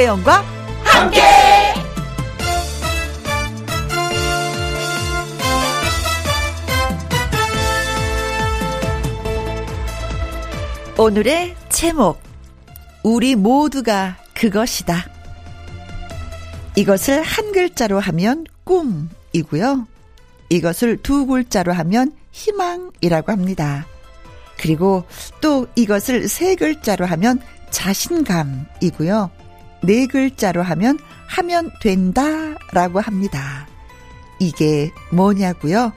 [0.00, 0.42] 김혜영과
[0.82, 1.20] 함께.
[10.96, 12.18] 오늘의 제목
[13.02, 15.06] 우리 모두가 그것이다.
[16.76, 19.86] 이것을 한 글자로 하면 꿈이고요.
[20.48, 23.86] 이것을 두 글자로 하면 희망이라고 합니다.
[24.56, 25.04] 그리고
[25.42, 29.39] 또 이것을 세 글자로 하면 자신감이고요.
[29.82, 33.66] 네 글자로 하면 하면 된다라고 합니다.
[34.38, 35.92] 이게 뭐냐고요?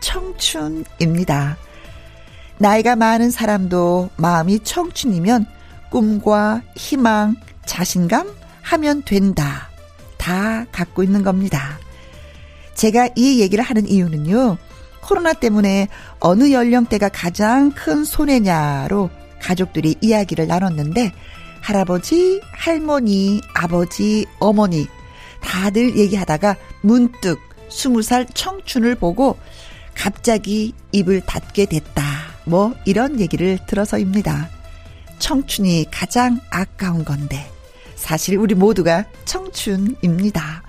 [0.00, 1.56] 청춘입니다.
[2.58, 5.46] 나이가 많은 사람도 마음이 청춘이면
[5.90, 8.30] 꿈과 희망, 자신감
[8.62, 9.68] 하면 된다.
[10.18, 11.78] 다 갖고 있는 겁니다.
[12.74, 14.58] 제가 이 얘기를 하는 이유는요.
[15.00, 15.88] 코로나 때문에
[16.18, 19.08] 어느 연령대가 가장 큰 손해냐로
[19.40, 21.12] 가족들이 이야기를 나눴는데
[21.66, 24.86] 할아버지, 할머니, 아버지, 어머니
[25.40, 29.36] 다들 얘기하다가 문득 스무 살 청춘을 보고
[29.92, 32.04] 갑자기 입을 닫게 됐다.
[32.44, 34.48] 뭐 이런 얘기를 들어서입니다.
[35.18, 37.50] 청춘이 가장 아까운 건데
[37.96, 40.62] 사실 우리 모두가 청춘입니다.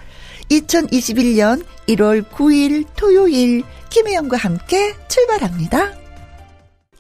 [0.50, 6.07] 2021년 1월 9일 토요일 김혜영과 함께 출발합니다.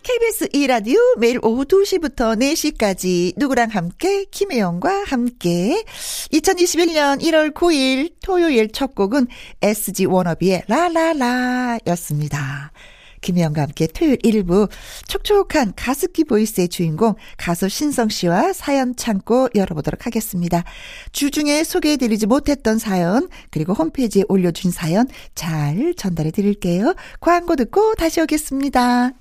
[0.07, 5.83] KBS 2라디오 매일 오후 2시부터 4시까지 누구랑 함께 김혜영과 함께
[6.31, 9.27] 2021년 1월 9일 토요일 첫 곡은
[9.61, 12.71] SG 워너비의 라라라 였습니다.
[13.19, 14.69] 김혜영과 함께 토요일 1부
[15.09, 20.63] 촉촉한 가습기 보이스의 주인공 가수 신성 씨와 사연 창고 열어보도록 하겠습니다.
[21.11, 26.95] 주중에 소개해드리지 못했던 사연 그리고 홈페이지에 올려준 사연 잘 전달해 드릴게요.
[27.19, 29.11] 광고 듣고 다시 오겠습니다.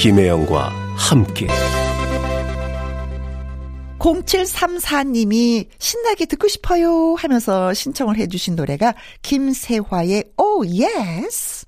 [0.00, 1.46] 김혜영과 함께.
[3.98, 11.66] 0734님이 신나게 듣고 싶어요 하면서 신청을 해주신 노래가 김세화의 oh oh, yes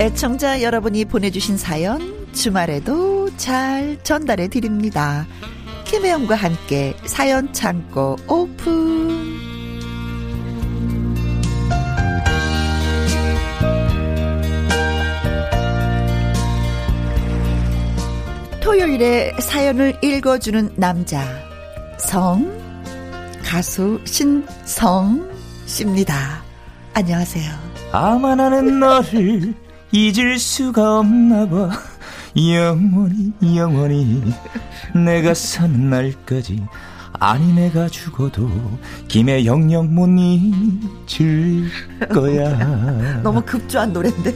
[0.00, 5.26] 애청자 여러분이 보내주신 사연 주말에도 잘 전달해 드립니다.
[5.84, 9.04] 김혜영과 함께 사연 창고 오픈.
[18.60, 21.22] 토요일에 사연을 읽어주는 남자.
[21.98, 22.50] 성,
[23.44, 25.30] 가수 신성
[25.66, 26.42] 씨입니다.
[26.94, 27.52] 안녕하세요.
[27.92, 29.54] 아마 나는 너를
[29.92, 31.93] 잊을 수가 없나 봐.
[32.36, 34.22] 영원히 영원히
[34.94, 36.62] 내가 사는 날까지
[37.20, 38.50] 아니 내가 죽어도
[39.06, 41.70] 김에 영영 못 잊을
[42.12, 43.20] 거야.
[43.22, 44.32] 너무 급조한 노래인데.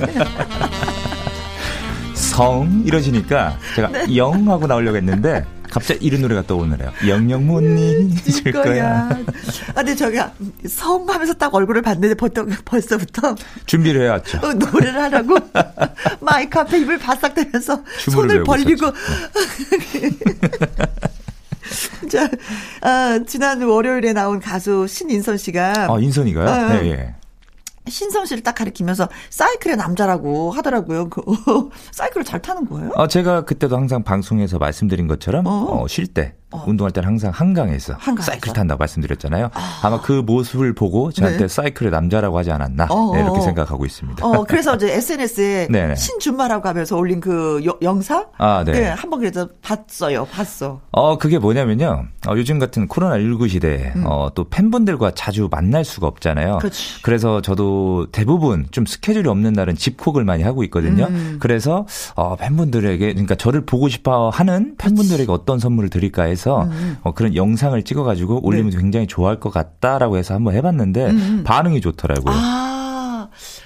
[2.14, 4.16] 성 이러시니까 제가 네.
[4.16, 6.92] 영 하고 나오려고 했는데 갑자기 이런 노래가 떠오르네요.
[7.06, 9.08] 영영 못 잊을 거야.
[9.08, 10.32] 아, 근데 저기가
[10.68, 13.34] 성 하면서 딱 얼굴을 봤는데 벌써, 벌써부터.
[13.66, 14.38] 준비를 해왔죠.
[14.42, 15.36] 어, 노래를 하라고
[16.20, 18.92] 마이크 앞에 입을 바싹 대면서 손을 벌리고.
[22.10, 22.28] 자,
[22.80, 25.88] 아, 지난 월요일에 나온 가수 신인선 씨가.
[25.90, 26.48] 아, 인선이가요?
[26.48, 27.14] 어, 네, 예.
[27.90, 31.08] 신성 씨를 딱 가리키면서 사이클의 남자라고 하더라고요.
[31.08, 31.22] 그,
[31.92, 32.90] 사이클을 잘 타는 거예요?
[32.94, 35.82] 어, 제가 그때도 항상 방송에서 말씀드린 것처럼 어.
[35.82, 36.64] 어, 쉴 때 어.
[36.66, 39.50] 운동할 때는 항상 한강에서, 한강에서, 사이클 탄다고 말씀드렸잖아요.
[39.52, 39.90] 아.
[39.90, 41.48] 마그 모습을 보고 저한테 네.
[41.48, 44.26] 사이클의 남자라고 하지 않았나 어, 네, 이렇게 생각하고 있습니다.
[44.26, 48.72] 어, 그래서 이제 SNS에 신준마라고 하면서 올린 그 여, 영상 아, 네.
[48.72, 48.88] 네.
[48.88, 50.24] 한번 그래서 봤어요.
[50.26, 50.80] 봤어.
[50.90, 52.04] 어, 그게 뭐냐면요.
[52.26, 54.04] 어, 요즘 같은 코로나 19 시대에 음.
[54.06, 56.58] 어, 또 팬분들과 자주 만날 수가 없잖아요.
[56.58, 57.02] 그치.
[57.02, 61.04] 그래서 저도 대부분 좀 스케줄이 없는 날은 집콕을 많이 하고 있거든요.
[61.10, 61.36] 음.
[61.40, 65.30] 그래서 어, 팬분들에게 그러니까 저를 보고 싶어 하는 팬분들에게 그치.
[65.30, 66.96] 어떤 선물을 드릴까 해서 해서 음.
[67.02, 68.78] 어, 그런 영상을 찍어가지고 올리면 네.
[68.78, 71.42] 굉장히 좋아할 것 같다라고 해서 한번 해봤는데 음.
[71.44, 72.34] 반응이 좋더라고요.
[72.34, 72.77] 아.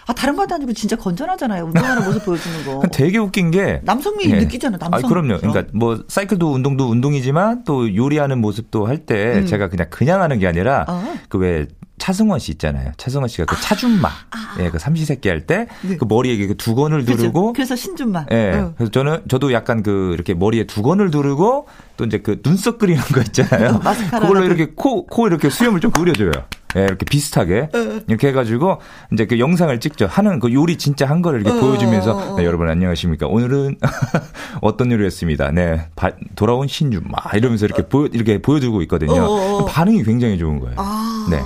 [0.06, 1.64] 아, 다른 것도 아니고 진짜 건전하잖아요.
[1.64, 2.82] 운동하는 모습 보여주는 거.
[2.92, 3.80] 되게 웃긴 게.
[3.84, 4.40] 남성미 예.
[4.40, 4.98] 느끼잖아, 남성.
[4.98, 5.38] 아, 그럼요.
[5.38, 9.46] 그러니까 뭐, 사이클도 운동도 운동이지만 또 요리하는 모습도 할때 음.
[9.46, 11.14] 제가 그냥 그냥 하는 게 아니라 어.
[11.28, 11.66] 그왜
[12.02, 12.90] 차승원 씨 있잖아요.
[12.96, 15.96] 차승원 씨가 그 아, 차준마, 아, 예, 그 삼시세끼 할 때그 네.
[15.96, 18.26] 그 머리에 그 두건을 두르고, 그래서 신준마.
[18.32, 18.74] 예, 어.
[18.76, 23.20] 그래서 저는 저도 약간 그 이렇게 머리에 두건을 두르고 또 이제 그 눈썹 그리는 거
[23.20, 23.80] 있잖아요.
[24.10, 26.32] 그걸로 이렇게 코, 코 이렇게 수염을 좀 그려줘요.
[26.76, 27.68] 예, 이렇게 비슷하게
[28.08, 28.78] 이렇게 해가지고
[29.12, 30.06] 이제 그 영상을 찍죠.
[30.06, 32.36] 하는 그 요리 진짜 한 거를 이렇게 어, 보여주면서 어, 어.
[32.36, 33.26] 네, 여러분 안녕하십니까.
[33.26, 33.76] 오늘은
[34.62, 35.50] 어떤 요리였습니다.
[35.50, 39.66] 네, 바, 돌아온 신유 막 이러면서 이렇게 보여 이렇게 보여주고 있거든요.
[39.66, 40.76] 반응이 굉장히 좋은 거예요.
[40.78, 41.26] 아.
[41.30, 41.40] 네.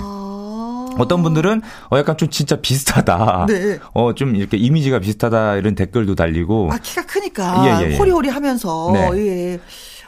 [0.97, 3.45] 어떤 분들은 어 약간 좀 진짜 비슷하다.
[3.47, 3.79] 네.
[3.93, 6.69] 어좀 이렇게 이미지가 비슷하다 이런 댓글도 달리고.
[6.71, 7.97] 아 키가 크니까 예, 예, 예.
[7.97, 9.09] 호리호리 하면서 네.
[9.15, 9.59] 예.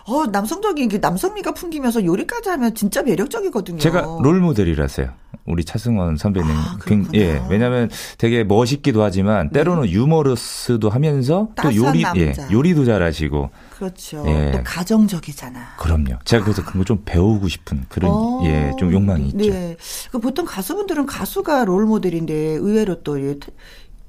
[0.09, 3.77] 어 남성적인 남성미가 풍기면서 요리까지 하면 진짜 매력적이거든요.
[3.77, 5.13] 제가 롤 모델이라서요.
[5.45, 6.49] 우리 차승원 선배님.
[6.51, 6.77] 아,
[7.13, 7.41] 예.
[7.49, 9.59] 왜냐면 되게 멋있기도 하지만 네.
[9.59, 14.23] 때로는 유머러스도 하면서 또 요리 예, 요리도 잘하시고 그렇죠.
[14.27, 14.51] 예.
[14.51, 15.75] 또 가정적이잖아.
[15.77, 16.19] 그럼요.
[16.25, 19.37] 제가 그래서 그거 좀 배우고 싶은 그런 어, 예, 좀 욕망이 있죠.
[19.37, 19.75] 네.
[20.11, 23.17] 그 보통 가수분들은 가수가 롤 모델인데 의외로 또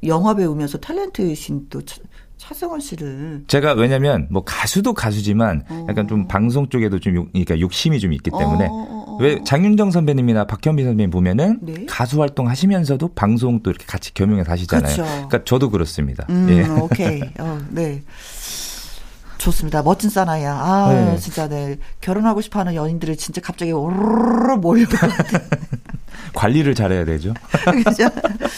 [0.07, 1.83] 영화 배우면서 탤런트이신 또
[2.41, 5.87] 차승원 씨를 제가 왜냐면 뭐 가수도 가수지만 어.
[5.91, 9.43] 약간 좀 방송 쪽에도 좀 욕, 그러니까 욕심이 좀 있기 때문에 어, 어, 어, 왜
[9.45, 11.85] 장윤정 선배님이나 박현빈 선배님 보면은 네?
[11.87, 14.95] 가수 활동 하시면서도 방송도 이렇게 같이 겸용해서 하시잖아요.
[14.95, 15.03] 그렇죠.
[15.13, 16.25] 그러니까 저도 그렇습니다.
[16.31, 16.67] 음, 예.
[16.67, 17.21] 오케이.
[17.39, 18.03] 어, 네.
[19.37, 19.83] 좋습니다.
[19.83, 20.55] 멋진 사나이야.
[20.55, 21.19] 아, 네.
[21.19, 21.77] 진짜 네.
[22.01, 24.87] 결혼하고 싶어 하는 연인들이 진짜 갑자기 오르르 몰려.
[26.35, 27.35] 관리를 잘해야 되죠.
[27.65, 28.05] 그렇죠.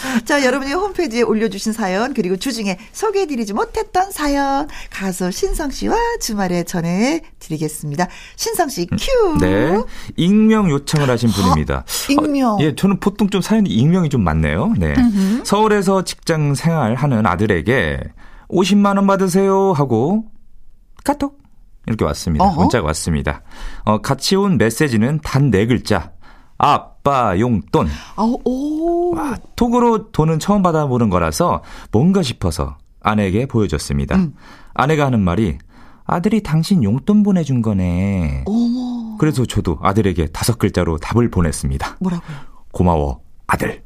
[0.24, 8.08] 자, 여러분이 홈페이지에 올려주신 사연, 그리고 주중에 소개해드리지 못했던 사연, 가수 신성 씨와 주말에 전해드리겠습니다.
[8.36, 9.38] 신성 씨, 음, 큐!
[9.38, 9.80] 네.
[10.16, 11.84] 익명 요청을 하신 분입니다.
[12.08, 12.54] 익명.
[12.54, 14.74] 어, 예, 저는 보통 좀 사연이 익명이 좀 많네요.
[14.78, 14.94] 네.
[14.96, 15.42] 음흠.
[15.44, 18.00] 서울에서 직장 생활하는 아들에게
[18.48, 20.24] 50만 원 받으세요 하고
[21.04, 21.40] 카톡
[21.86, 22.44] 이렇게 왔습니다.
[22.44, 22.60] 어허?
[22.60, 23.42] 문자가 왔습니다.
[23.84, 26.12] 어, 같이 온 메시지는 단 네 글자.
[27.02, 27.88] 아빠 용돈.
[28.16, 29.14] 아, 오.
[29.14, 34.16] 와, 톡으로 돈은 처음 받아보는 거라서 뭔가 싶어서 아내에게 보여줬습니다.
[34.16, 34.34] 음.
[34.72, 35.58] 아내가 하는 말이
[36.04, 38.44] 아들이 당신 용돈 보내준 거네.
[38.46, 39.16] 어머.
[39.18, 41.96] 그래서 저도 아들에게 다섯 글자로 답을 보냈습니다.
[42.00, 42.36] 뭐라고요?
[42.72, 43.82] 고마워, 아들.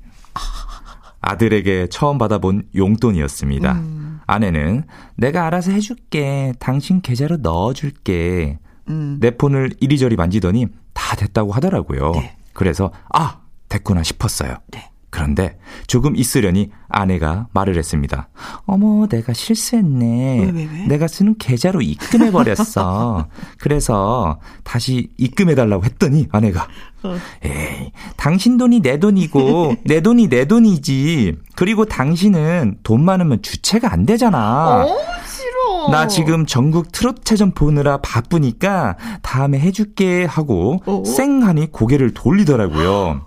[1.23, 3.73] 아 들에게 처음 받아본 용돈이었습니다.
[3.73, 4.21] 음.
[4.27, 4.85] 아내는
[5.17, 6.53] 내가 알아서 해줄게.
[6.61, 8.59] 당신 계좌로 넣어줄게.
[8.89, 9.19] 음.
[9.21, 12.13] 내 폰을 이리저리 만지더니 다 됐다고 하더라고요.
[12.13, 12.37] 네.
[12.57, 14.57] 그래서 아 됐구나 싶었어요.
[14.69, 14.91] 네.
[15.11, 15.57] 그런데
[15.87, 18.29] 조금 있으려니 아내가 말을 했습니다.
[18.67, 20.41] 어머, 내가 실수했네.
[20.41, 20.87] 왜, 왜, 왜?
[20.89, 23.27] 내가 쓰는 계좌로 입금해 버렸어.
[23.59, 26.69] 그래서 다시 입금해 달라고 했더니 아내가,
[27.03, 27.17] 어.
[27.43, 31.37] 에이, 당신 돈이 내 돈이고, 내 돈이 내 돈이지.
[31.55, 34.85] 그리고 당신은 돈 많으면 주체가 안 되잖아.
[34.85, 34.97] 어?
[35.91, 41.03] 나 지금 전국 트롯 체전 보느라 바쁘니까 다음에 해줄게 하고 어?
[41.05, 43.23] 쌩하니 고개를 돌리더라고요.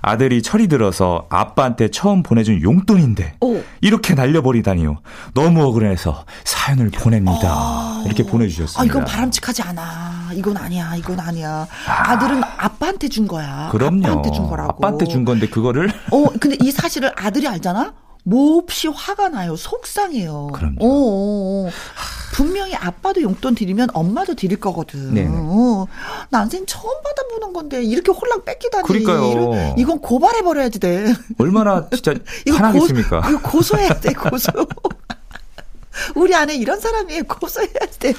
[0.00, 3.60] 아들이 철이 들어서 아빠한테 처음 보내준 용돈인데 오.
[3.80, 4.98] 이렇게 날려버리다니요.
[5.34, 7.48] 너무 억울해서 사연을 보냅니다.
[7.50, 8.02] 아.
[8.06, 8.80] 이렇게 보내주셨습니다.
[8.80, 10.30] 아, 이건 바람직하지 않아.
[10.34, 10.94] 이건 아니야.
[10.96, 11.66] 이건 아니야.
[11.88, 12.18] 아.
[12.18, 13.68] 들은 아빠한테 준 거야.
[13.72, 14.06] 그럼요.
[14.06, 14.70] 아빠한테 준 거라고.
[14.70, 15.90] 아빠한테 준 건데 그거를.
[16.12, 17.92] 어, 근데 이 사실을 아들이 알잖아?
[18.28, 19.56] 몹시 화가 나요.
[19.56, 20.48] 속상해요.
[20.52, 20.76] 그럼요.
[20.80, 21.70] 어, 어, 어.
[22.34, 25.14] 분명히 아빠도 용돈 드리면 엄마도 드릴 거거든.
[25.14, 25.26] 네.
[25.28, 25.86] 어,
[26.28, 28.86] 난생 처음 받아보는 건데 이렇게 홀랑 뺏기다니.
[28.86, 29.74] 그러니까요.
[29.78, 31.06] 이건 고발해 버려야지 돼.
[31.38, 32.14] 얼마나 진짜
[32.52, 33.22] 화나겠습니까?
[33.30, 34.12] 이거 고소해야 돼.
[34.12, 34.52] 고소.
[36.14, 38.14] 우리 안에 이런 사람이 고소해야 돼.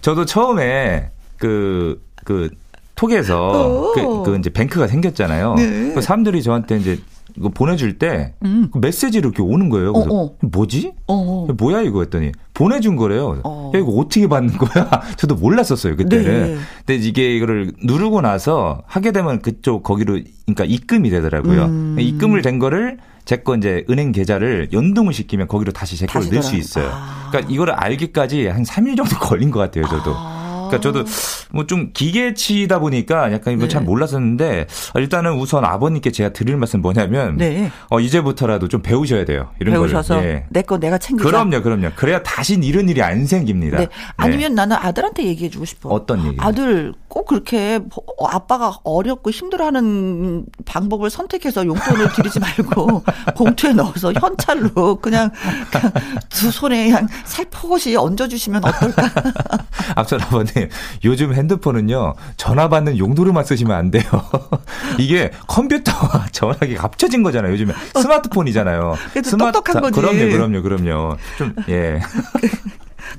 [0.00, 2.50] 저도 처음에 그, 그,
[2.94, 5.54] 톡에서 그, 그 이제 뱅크가 생겼잖아요.
[5.54, 5.92] 네.
[5.94, 7.00] 그 사람들이 저한테 이제
[7.36, 8.68] 이거 보내줄 때 음.
[8.72, 9.92] 그 메시지로 이렇게 오는 거예요.
[9.92, 10.36] 그래서 어, 어.
[10.40, 10.92] 뭐지?
[11.06, 11.52] 어, 어.
[11.52, 13.40] 뭐야 이거 했더니 보내준 거래요.
[13.44, 13.72] 어.
[13.74, 14.90] 야, 이거 어떻게 받는 거야?
[15.16, 16.24] 저도 몰랐었어요 그때는.
[16.24, 16.58] 네.
[16.86, 21.64] 근데 이게 이거를 누르고 나서 하게 되면 그쪽 거기로 그러니까 입금이 되더라고요.
[21.64, 21.96] 음.
[21.98, 26.56] 입금을 된 거를 제거 이제 은행 계좌를 연동을 시키면 거기로 다시 제 거를 넣을 수
[26.56, 26.90] 있어요.
[26.92, 27.28] 아.
[27.30, 30.12] 그러니까 이거를 알기까지 한 3일 정도 걸린 것 같아요, 저도.
[30.14, 30.41] 아.
[30.78, 31.04] 그러니까 저도
[31.50, 33.68] 뭐 좀 기계치다 보니까 약간 이거 네.
[33.68, 37.70] 잘 몰랐었는데 일단은 우선 아버님께 제가 드릴 말씀 뭐냐면 네.
[37.88, 39.50] 어 이제부터라도 좀 배우셔야 돼요.
[39.60, 40.22] 이런 배우셔서.
[40.22, 40.44] 예.
[40.50, 41.26] 내거 내가 챙기자.
[41.26, 41.90] 그럼요, 그럼요.
[41.96, 43.78] 그래야 다시 이런 일이 안 생깁니다.
[43.78, 43.88] 네.
[44.16, 44.56] 아니면 네.
[44.56, 45.88] 나는 아들한테 얘기해 주고 싶어.
[45.88, 46.36] 어떤 얘기?
[46.40, 47.80] 아들 꼭 그렇게
[48.28, 53.04] 아빠가 어렵고 힘들어하는 방법을 선택해서 용돈을 드리지 말고
[53.36, 55.30] 봉투에 넣어서 현찰로 그냥,
[55.70, 55.92] 그냥
[56.28, 59.10] 두 손에 그냥 살포시 얹어주시면 어떨까?
[59.96, 60.61] 앞서 아버님
[61.04, 64.04] 요즘 핸드폰은요, 전화 받는 용도로만 쓰시면 안 돼요.
[64.98, 67.52] 이게 컴퓨터와 전화기가 합쳐진 거잖아요.
[67.52, 68.96] 요즘에 스마트폰이잖아요.
[69.24, 70.00] 스마트 똑똑한 거지.
[70.00, 71.16] 그럼요, 그럼요, 그럼요.
[71.38, 72.00] 좀, 예.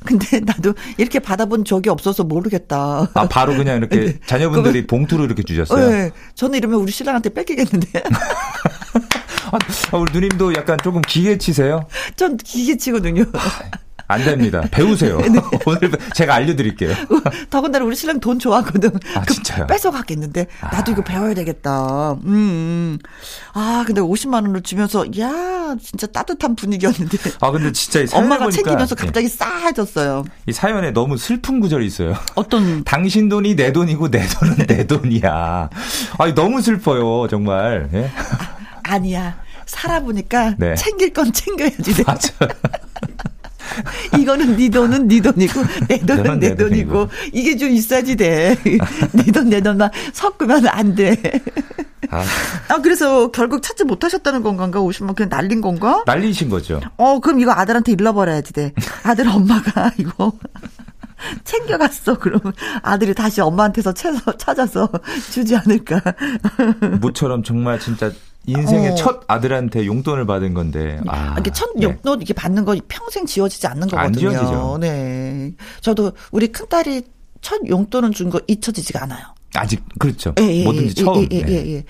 [0.06, 3.08] 근데 나도 이렇게 받아본 적이 없어서 모르겠다.
[3.14, 4.20] 아, 바로 그냥 이렇게 네.
[4.26, 5.90] 자녀분들이 봉투로 이렇게 주셨어요?
[5.90, 6.12] 네.
[6.36, 8.04] 저는 이러면 우리 신랑한테 뺏기겠는데.
[9.52, 11.86] 아, 우리 누님도 약간 조금 기계 치세요?
[12.16, 13.26] 전 기계 치거든요.
[14.08, 14.62] 안 됩니다.
[14.72, 15.18] 배우세요.
[15.20, 15.40] 네.
[15.66, 16.94] 오늘 제가 알려드릴게요.
[17.50, 18.92] 더군다나 우리 신랑 돈 좋아하거든.
[19.16, 19.68] 아, 진짜요?
[19.68, 20.48] 뺏어가겠는데.
[20.62, 20.94] 나도 아.
[20.94, 22.14] 이거 배워야 되겠다.
[22.14, 23.00] 음, 음.
[23.54, 27.18] 아, 근데 50만 원을 주면서, 야 진짜 따뜻한 분위기였는데.
[27.40, 29.30] 아, 근데 진짜 이 엄마가 챙기면서 갑자기 예.
[29.30, 30.26] 싸해졌어요.
[30.48, 32.16] 이 사연에 너무 슬픈 구절이 있어요.
[32.36, 32.84] 어떤?
[32.86, 35.70] 당신 돈이 내 돈이고 내 돈은 내 돈이야.
[36.18, 37.90] 아니, 너무 슬퍼요, 정말.
[37.94, 38.12] 예?
[38.84, 40.76] 아, 니야 살아보니까 네.
[40.76, 42.04] 챙길 건 챙겨야지.
[42.06, 42.30] 맞아.
[44.20, 46.92] 이거는 네 돈은 네 돈이고 내 돈은 내, 내 돈이고.
[46.94, 48.56] 돈이고 이게 좀 있어야지 돼.
[49.14, 51.16] 네 돈 내 돈만 섞으면 안 돼.
[52.10, 52.24] 아.
[52.70, 52.82] 아.
[52.82, 54.68] 그래서 결국 찾지 못하셨다는 건가?
[54.80, 56.04] 50만 그냥 날린 건가?
[56.06, 56.80] 날리신 거죠.
[56.98, 58.74] 어 그럼 이거 아들한테 일러버려야지 돼.
[59.04, 60.32] 아들 엄마가 이거
[61.44, 62.18] 챙겨갔어.
[62.20, 64.90] 그러면 아들이 다시 엄마한테서 찾아서
[65.32, 66.02] 주지 않을까.
[67.02, 68.12] 모처럼 정말 진짜
[68.46, 68.96] 인생의 어.
[68.96, 71.00] 첫 아들한테 용돈을 받은 건데.
[71.08, 71.84] 아, 이게 첫 네.
[71.84, 74.06] 용돈 이렇게 받는 거 평생 지워지지 않는 거거든요.
[74.06, 74.78] 안 지워지죠.
[74.82, 75.54] 네.
[75.82, 77.04] 저도 우리 큰 딸이
[77.42, 79.24] 첫 용돈은 준 거 잊혀지지가 않아요.
[79.56, 80.34] 아직 그렇죠.
[80.40, 81.28] 예, 예, 뭐든지 예, 처음.
[81.32, 81.84] 예, 예, 예, 예.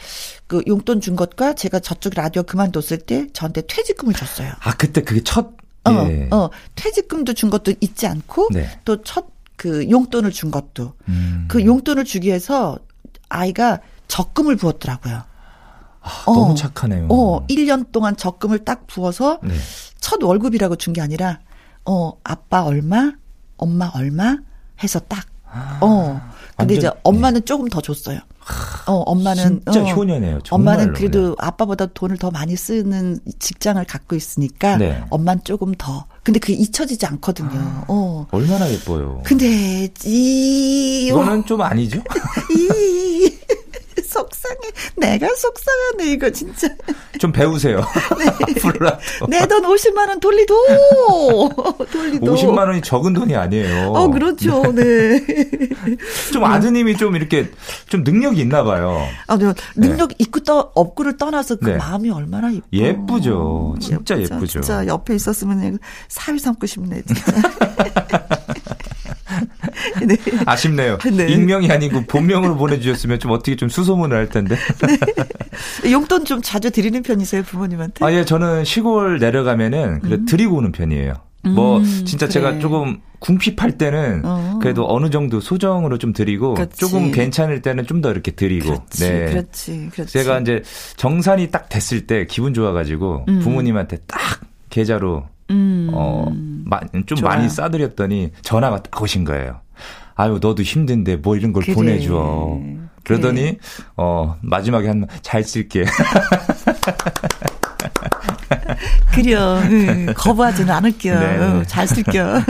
[0.48, 4.52] 그 용돈 준 것과 제가 저쪽 라디오 그만뒀을 때 저한테 퇴직금을 줬어요.
[4.62, 5.52] 아 그때 그게 첫.
[5.86, 6.28] 어, 예.
[6.32, 8.70] 어, 퇴직금도 준 것도 잊지 않고 네.
[8.86, 11.46] 또첫 그 용돈을 준 것도 음.
[11.48, 12.78] 그 용돈을 주기 위해서
[13.30, 15.24] 아이가 적금을 부었더라고요.
[16.04, 17.08] 아, 너무 어, 착하네요.
[17.10, 19.54] 어, 1년 동안 적금을 딱 부어서 네.
[20.00, 21.40] 첫 월급이라고 준 게 아니라
[21.86, 23.14] 어, 아빠 얼마,
[23.58, 24.38] 엄마 얼마
[24.84, 26.22] 해서 딱 아, 어.
[26.58, 27.46] 근데 완전, 이제 엄마는 네.
[27.46, 28.20] 조금 더 줬어요.
[28.88, 30.40] 어, 엄마는 진짜 어, 효녀네요.
[30.44, 30.76] 정말로.
[30.78, 31.36] 엄마는 그래도 네.
[31.40, 35.02] 아빠보다 돈을 더 많이 쓰는 직장을 갖고 있으니까 네.
[35.10, 36.06] 엄마는 조금 더.
[36.24, 37.50] 근데 그게 잊혀지지 않거든요.
[37.54, 38.28] 아, 어.
[38.32, 39.22] 얼마나 예뻐요.
[39.26, 42.02] 근데 이 이거는 좀 아니죠?
[42.58, 43.32] 이
[44.14, 44.60] 속상해.
[44.96, 46.68] 내가 속상하네, 이거 진짜.
[47.20, 47.84] 좀 배우세요.
[49.28, 49.40] 네.
[49.40, 50.54] 내돈 50만 원 돌리도.
[51.92, 52.36] 돌리도.
[52.36, 53.92] 50만 원이 적은 돈이 아니에요.
[53.92, 54.62] 어, 그렇죠.
[54.74, 55.20] 네.
[56.32, 57.50] 좀 아드님이 좀 이렇게
[57.88, 59.08] 좀 능력이 있나 봐요.
[59.28, 59.52] 아, 네.
[59.76, 60.16] 능력 네.
[60.20, 61.78] 있고 떠, 없고를 떠나서 그 네.
[61.78, 62.68] 마음이 얼마나 예뻐.
[62.72, 63.76] 예쁘죠.
[63.80, 64.36] 진짜 예쁘죠.
[64.36, 64.62] 예쁘죠.
[64.62, 67.24] 진짜 옆에 있었으면 사위 삼고 싶네, 진짜.
[70.06, 70.16] 네.
[70.46, 70.98] 아쉽네요.
[71.12, 71.28] 네.
[71.28, 74.56] 익명이 아니고 본명으로 보내주셨으면 좀 어떻게 좀 수소문을 할 텐데.
[75.84, 75.92] 네.
[75.92, 78.04] 용돈 좀 자주 드리는 편이세요, 부모님한테?
[78.06, 80.26] 아, 예, 저는 시골 내려가면은 그래 음.
[80.26, 81.14] 드리고 오는 편이에요.
[81.46, 82.34] 뭐 음, 진짜 그래.
[82.34, 84.60] 제가 조금 궁핍할 때는 어.
[84.62, 86.78] 그래도 어느 정도 소정으로 좀 드리고 그렇지.
[86.78, 90.14] 조금 괜찮을 때는 좀 더 이렇게 드리고 그렇지, 네 그렇지, 그렇지.
[90.14, 90.62] 제가 이제
[90.96, 93.40] 정산이 딱 됐을 때 기분 좋아가지고 음.
[93.40, 95.90] 부모님한테 딱 계좌로 음.
[95.94, 99.62] 어좀 많이 싸드렸더니 전화가 딱 오신 거예요.
[100.16, 101.74] 아유 너도 힘든데 뭐 이런 걸 그래.
[101.74, 102.60] 보내줘.
[103.04, 103.58] 그러더니 그래.
[103.98, 105.86] 어 마지막에 한 잘 쓸게.
[109.14, 109.60] 그려.
[109.64, 111.20] 응, 거부하지는 않을게요.
[111.20, 111.38] 네.
[111.40, 112.42] 응, 잘 쓸게요.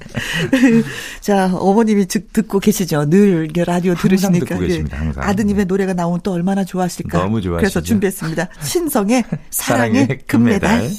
[1.20, 3.08] 자, 어머님이 듣고 계시죠.
[3.10, 4.46] 늘 라디오 들으시니까.
[4.46, 5.22] 듣고 계십니다, 항상.
[5.24, 7.18] 아드님의 노래가 나오면 또 얼마나 좋아하실까.
[7.18, 7.56] 너무 좋아하시죠.
[7.60, 8.48] 그래서 준비했습니다.
[8.62, 10.78] 신성의 사랑의, 사랑의 금메달.
[10.78, 10.90] 금메달.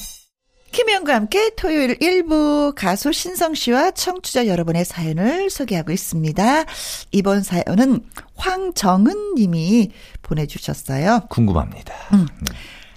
[0.73, 6.65] 김혜영과 함께 토요일 1부 가수 신성 씨와 청취자 여러분의 사연을 소개하고 있습니다.
[7.11, 8.01] 이번 사연은
[8.35, 9.91] 황정은 님이
[10.23, 11.27] 보내주셨어요.
[11.29, 11.93] 궁금합니다.
[12.13, 12.25] 음.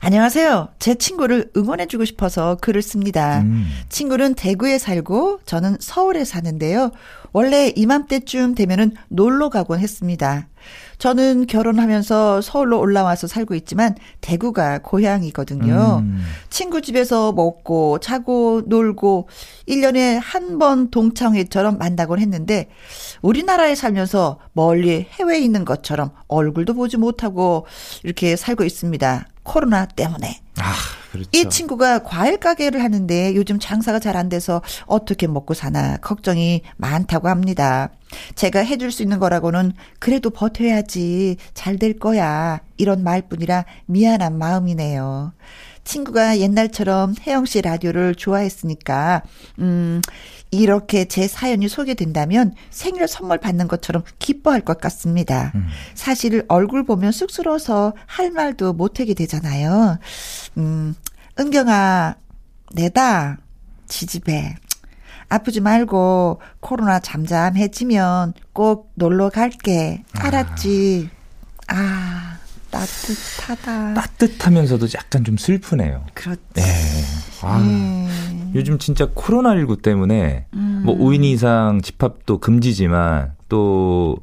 [0.00, 0.68] 안녕하세요.
[0.78, 3.40] 제 친구를 응원해주고 싶어서 글을 씁니다.
[3.40, 3.66] 음.
[3.90, 6.92] 친구는 대구에 살고 저는 서울에 사는데요.
[7.32, 10.48] 원래 이맘때쯤 되면은 놀러 가곤 했습니다.
[10.98, 15.98] 저는 결혼하면서 서울로 올라와서 살고 있지만 대구가 고향이거든요.
[16.02, 16.22] 음.
[16.48, 19.28] 친구 집에서 먹고 자고 놀고
[19.68, 22.70] 1년에 한 번 동창회처럼 만나곤 했는데
[23.20, 27.66] 우리나라에 살면서 멀리 해외에 있는 것처럼 얼굴도 보지 못하고
[28.02, 29.26] 이렇게 살고 있습니다.
[29.42, 30.40] 코로나 때문에.
[30.58, 30.72] 아,
[31.16, 31.30] 그렇죠.
[31.32, 37.28] 이 친구가 과일 가게를 하는데 요즘 장사가 잘 안 돼서 어떻게 먹고 사나 걱정이 많다고
[37.28, 37.90] 합니다.
[38.34, 42.60] 제가 해줄 수 있는 거라고는 그래도 버텨야지 잘 될 거야.
[42.78, 45.32] 이런 말뿐이라 미안한 마음이네요.
[45.84, 49.22] 친구가 옛날처럼 혜영 씨 라디오를 좋아했으니까,
[49.60, 50.00] 음,
[50.50, 55.52] 이렇게 제 사연이 소개된다면 생일 선물 받는 것처럼 기뻐할 것 같습니다.
[55.54, 55.66] 음.
[55.94, 59.98] 사실 얼굴 보면 쑥스러워서 할 말도 못하게 되잖아요.
[60.56, 60.94] 음,
[61.38, 62.14] 은경아,
[62.74, 63.38] 내다,
[63.86, 64.56] 지지배.
[65.28, 70.04] 아프지 말고 코로나 잠잠해지면 꼭 놀러 갈게.
[70.14, 71.10] 알았지?
[71.68, 71.74] 아.
[71.76, 72.36] 아.
[72.70, 73.94] 따뜻하다.
[73.94, 76.04] 따뜻하면서도 약간 좀 슬프네요.
[76.14, 76.40] 그렇지.
[76.54, 76.62] 네.
[77.42, 78.08] 아, 네.
[78.54, 80.82] 요즘 진짜 코로나19 때문에 음.
[80.84, 84.18] 뭐 5인 이상 집합도 금지지만 또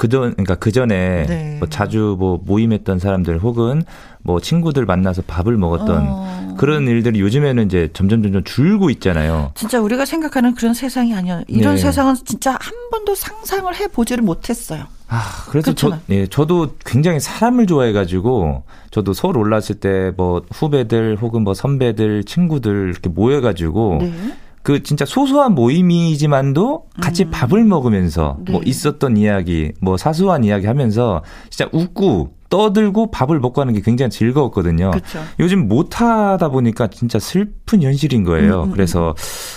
[0.00, 1.56] 그전 그러니까 그 전에 네.
[1.58, 3.82] 뭐 자주 뭐 모임했던 사람들 혹은
[4.22, 6.54] 뭐 친구들 만나서 밥을 먹었던 어.
[6.56, 9.52] 그런 일들이 요즘에는 이제 점점 점점 줄고 있잖아요.
[9.54, 11.42] 진짜 우리가 생각하는 그런 세상이 아니야.
[11.48, 11.82] 이런 네.
[11.82, 14.84] 세상은 진짜 한 번도 상상을 해 보지를 못했어요.
[15.08, 21.42] 아, 그래서 저, 예, 저도 굉장히 사람을 좋아해가지고, 저도 서울 올랐을 때 뭐 후배들 혹은
[21.42, 24.14] 뭐 선배들, 친구들 이렇게 모여가지고, 네.
[24.62, 27.30] 그 진짜 소소한 모임이지만도 같이 음.
[27.30, 28.52] 밥을 먹으면서 뭐 네.
[28.52, 34.10] 뭐 있었던 이야기, 뭐 사소한 이야기 하면서 진짜 웃고 떠들고 밥을 먹고 하는 게 굉장히
[34.10, 34.90] 즐거웠거든요.
[34.90, 35.20] 그쵸.
[35.38, 38.64] 요즘 못 하다 보니까 진짜 슬픈 현실인 거예요.
[38.64, 39.14] 음, 음, 그래서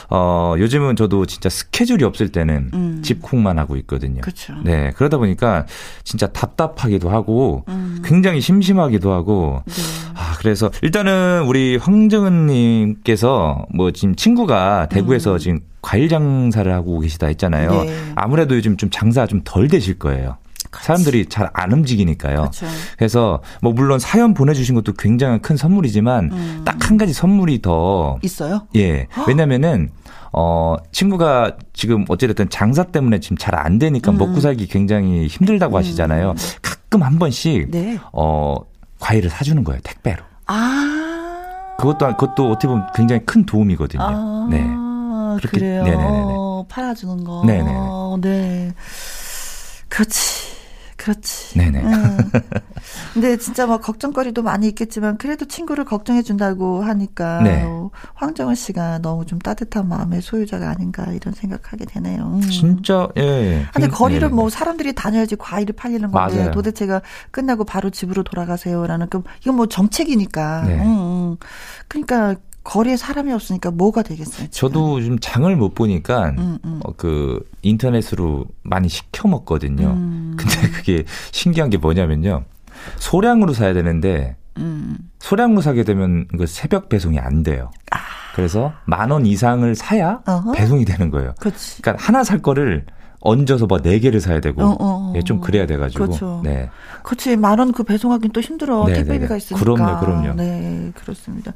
[0.09, 3.01] 어 요즘은 저도 진짜 스케줄이 없을 때는 음.
[3.03, 4.21] 집콕만 하고 있거든요.
[4.21, 4.53] 그쵸.
[4.63, 4.91] 네.
[4.95, 5.65] 그러다 보니까
[6.03, 8.01] 진짜 답답하기도 하고 음.
[8.05, 9.73] 굉장히 심심하기도 하고 네.
[10.13, 15.37] 아 그래서 일단은 우리 황정은 님께서 뭐 지금 친구가 대구에서 음.
[15.39, 17.71] 지금 과일 장사를 하고 계시다 했잖아요.
[17.83, 18.11] 네.
[18.15, 20.37] 아무래도 요즘 좀 장사 좀 덜 되실 거예요.
[20.81, 22.35] 사람들이 잘 안 움직이니까요.
[22.37, 22.65] 그렇죠.
[22.97, 26.61] 그래서 뭐 물론 사연 보내주신 것도 굉장히 큰 선물이지만 음.
[26.65, 28.67] 딱한 가지 선물이 더 있어요.
[28.75, 29.89] 예, 왜냐면은
[30.31, 34.17] 어 친구가 지금 어찌됐든 장사 때문에 지금 잘 안 되니까 음.
[34.17, 35.79] 먹고 살기 굉장히 힘들다고 음.
[35.79, 36.33] 하시잖아요.
[36.61, 37.99] 가끔 한 번씩 네.
[38.11, 38.55] 어
[38.99, 40.23] 과일을 사주는 거예요 택배로.
[40.47, 41.75] 아.
[41.77, 44.01] 그것도 그것도 어떻게 보면 굉장히 큰 도움이거든요.
[44.03, 44.47] 아.
[44.49, 44.59] 네.
[45.37, 45.83] 그렇게 그래요.
[45.83, 46.33] 네네네.
[46.69, 47.43] 팔아주는 거.
[47.45, 47.73] 네네.
[48.21, 48.71] 네.
[49.89, 50.52] 그렇지.
[51.03, 51.57] 그렇지.
[51.57, 51.81] 네네.
[51.83, 52.17] 응.
[53.13, 57.65] 근데 진짜 뭐 걱정거리도 많이 있겠지만 그래도 친구를 걱정해 준다고 하니까 네.
[58.13, 62.23] 황정은 씨가 너무 좀 따뜻한 마음의 소유자가 아닌가 이런 생각하게 되네요.
[62.23, 62.41] 음.
[62.41, 63.65] 진짜 예.
[63.73, 64.33] 근데 거리를 네.
[64.33, 66.51] 뭐 사람들이 다녀야지 과일이 팔리는 건데 맞아요.
[66.51, 70.63] 도대체가 끝나고 바로 집으로 돌아가세요라는 그 이건 뭐 정책이니까.
[70.67, 70.75] 네.
[70.75, 71.37] 음, 음.
[71.89, 74.47] 그러니까 거리에 사람이 없으니까 뭐가 되겠어요?
[74.49, 74.51] 지금?
[74.51, 76.79] 저도 좀 장을 못 보니까 음, 음.
[76.83, 79.87] 어, 그 인터넷으로 많이 시켜 먹거든요.
[79.89, 80.35] 음.
[80.37, 82.43] 근데 그게 신기한 게 뭐냐면요.
[82.97, 84.97] 소량으로 사야 되는데 음.
[85.19, 87.71] 소량으로 사게 되면 그 새벽 배송이 안 돼요.
[87.91, 87.97] 아.
[88.35, 90.53] 그래서 만 원 이상을 사야 어허.
[90.53, 91.35] 배송이 되는 거예요.
[91.39, 91.81] 그치.
[91.81, 92.85] 그러니까 하나 살 거를
[93.25, 94.61] 얹어서 뭐 네 개를 사야 되고.
[94.61, 95.13] 어, 어, 어.
[95.15, 96.05] 예, 좀 그래야 돼가지고.
[96.05, 96.41] 그렇죠.
[96.43, 96.69] 네.
[97.03, 97.35] 그렇지.
[97.37, 98.85] 만 원 그 배송하기는 또 힘들어.
[98.85, 99.37] 네, 택배비가 네, 네.
[99.37, 99.63] 있으니까.
[99.63, 100.33] 그럼요 그럼요.
[100.33, 101.53] 네 그렇습니다.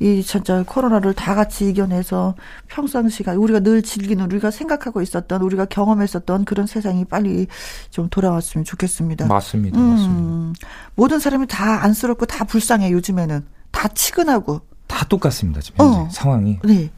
[0.00, 2.34] 이 진짜 코로나를 다 같이 이겨내서
[2.68, 7.46] 평상시가 우리가 늘 즐기는 우리가 생각하고 있었던 우리가 경험했었던 그런 세상이 빨리
[7.90, 9.26] 좀 돌아왔으면 좋겠습니다.
[9.26, 10.68] 맞습니다 음, 맞습니다.
[10.94, 13.44] 모든 사람이 다 안쓰럽고 다 불쌍해 요즘에는.
[13.70, 14.60] 다 치근하고.
[14.86, 16.08] 다 똑같습니다 지금 현재 어.
[16.10, 16.58] 상황이.
[16.64, 16.90] 네.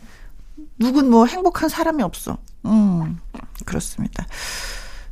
[0.79, 3.18] 누군 뭐 행복한 사람이 없어 음,
[3.64, 4.27] 그렇습니다.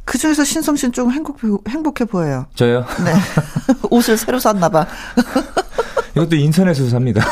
[0.05, 2.47] 그 중에서 신성 씨는 좀 행복, 행복해 보여요.
[2.55, 2.87] 저요?
[3.05, 3.13] 네.
[3.91, 4.87] 옷을 새로 샀나 봐.
[6.15, 7.25] 이것도 인터넷에서 삽니다.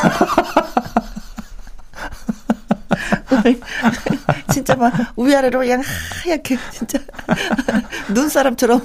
[4.53, 5.83] 진짜 막 위아래로 그냥
[6.25, 6.99] 하얗게 진짜
[8.09, 8.81] 눈사람처럼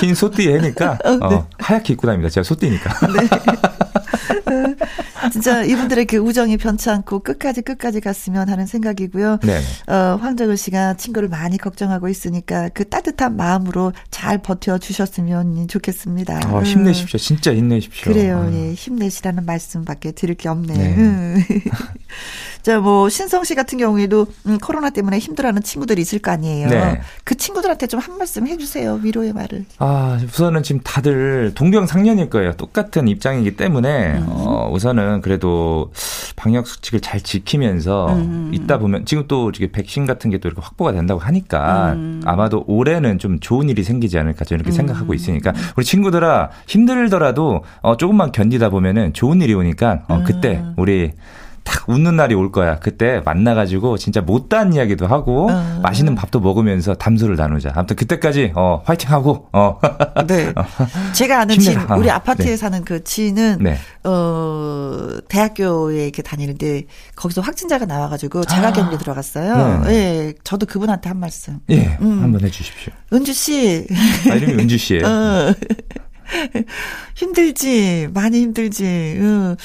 [0.00, 1.36] 흰 소띠해니까 어, 네.
[1.36, 2.30] 어, 하얗게 입고 다닙니다.
[2.30, 3.06] 제가 소띠니까.
[3.08, 3.28] 네.
[5.32, 9.38] 진짜 이분들의 그 우정이 변치 않고 끝까지 끝까지 갔으면 하는 생각이고요.
[9.42, 9.60] 네.
[9.86, 16.40] 어, 황정은 씨가 친구를 많이 걱정하고 있으니까 그 따뜻한 마음으로 잘 버텨 주셨으면 좋겠습니다.
[16.52, 17.18] 어, 힘내십시오.
[17.18, 18.12] 진짜 힘내십시오.
[18.12, 18.48] 그래요.
[18.48, 18.52] 어.
[18.52, 20.74] 예, 힘내시라는 말씀밖에 드릴 게 없네.
[20.74, 21.46] 네.
[22.62, 26.68] 자, 뭐 신성 씨 같은 경우에도 음, 코로나 때문에 힘들어하는 친구들이 있을 거 아니에요.
[26.68, 27.00] 네.
[27.24, 29.00] 그 친구들한테 좀 한 말씀 해주세요.
[29.02, 29.64] 위로의 말을.
[29.78, 32.54] 아, 우선은 지금 다들 동병상련일 거예요.
[32.54, 34.26] 똑같은 입장이기 때문에 음.
[34.28, 35.92] 어, 우선은 그래도
[36.34, 38.50] 방역 수칙을 잘 지키면서 음.
[38.52, 42.20] 있다 보면 지금 또 이렇게 백신 같은 게 또 이렇게 확보가 된다고 하니까 음.
[42.24, 45.14] 아마도 올해는 좀 좋은 일이 생기지 않을까 저는 이렇게 생각하고 음.
[45.14, 50.74] 있으니까 우리 친구들아 힘들더라도 어, 조금만 견디다 보면은 좋은 일이 오니까 어, 그때 음.
[50.76, 51.12] 우리
[51.64, 52.78] 딱 웃는 날이 올 거야.
[52.78, 55.80] 그때 만나가지고 진짜 못다한 이야기도 하고 어.
[55.82, 57.72] 맛있는 밥도 먹으면서 담소를 나누자.
[57.74, 59.78] 아무튼 그때까지 어 화이팅하고 어.
[60.26, 60.52] 네.
[60.56, 60.64] 어.
[61.12, 62.14] 제가 아는 진 우리 어.
[62.14, 62.56] 아파트에 네.
[62.56, 63.76] 사는 그 지는 네.
[64.04, 66.84] 어 대학교에 이렇게 다니는데
[67.16, 68.98] 거기서 확진자가 나와가지고 자가격리 아.
[68.98, 69.82] 들어갔어요.
[69.84, 69.90] 네.
[69.90, 70.34] 네.
[70.44, 71.60] 저도 그분한테 한 말씀.
[71.70, 71.98] 예.
[72.00, 72.22] 음.
[72.22, 72.92] 한번 해주십시오.
[73.12, 73.86] 은주 씨.
[74.30, 75.04] 아, 이름이 은주 씨예요.
[75.06, 75.54] 어.
[77.14, 78.84] 힘들지 많이 힘들지.
[79.18, 79.56] 응.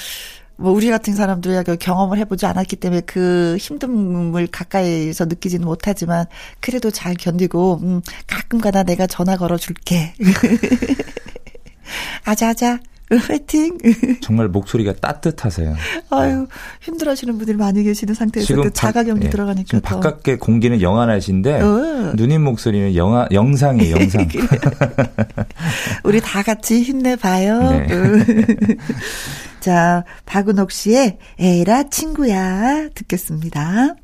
[0.58, 6.26] 뭐 우리 같은 사람들이 그 경험을 해보지 않았기 때문에 그 힘듦을 가까이서 느끼지는 못하지만
[6.60, 10.14] 그래도 잘 견디고 음, 가끔가다 내가 전화 걸어줄게.
[12.24, 12.80] 아자아자.
[13.12, 13.78] 화이팅!
[14.22, 15.76] 정말 목소리가 따뜻하세요.
[16.10, 16.48] 아유,
[16.82, 19.68] 힘들어 하시는 분들이 많이 계시는 상태에서 지금 그 자가격리 예, 들어가니까.
[19.68, 22.14] 지금 바깥의 공기는 영하나신데, 어.
[22.16, 24.28] 누님 목소리는 영화, 영상이에요, 영상.
[26.04, 27.70] 우리 다 같이 힘내봐요.
[27.70, 27.88] 네.
[29.66, 33.96] 자, 박은옥 씨의 에라 친구야 듣겠습니다.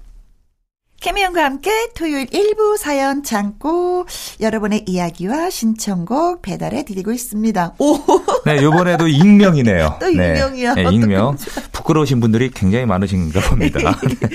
[0.99, 4.07] 김혜영과 함께 토요일 1부 사연 창고
[4.39, 7.75] 여러분의 이야기와 신청곡 배달해 드리고 있습니다.
[7.77, 7.95] 오.
[8.43, 9.97] 네, 요번에도 익명이네요.
[9.99, 10.73] 또 익명이야.
[10.73, 11.37] 네, 네 익명.
[11.71, 13.79] 부끄러우신 분들이 굉장히 많으신가 봅니다.
[14.01, 14.27] 네.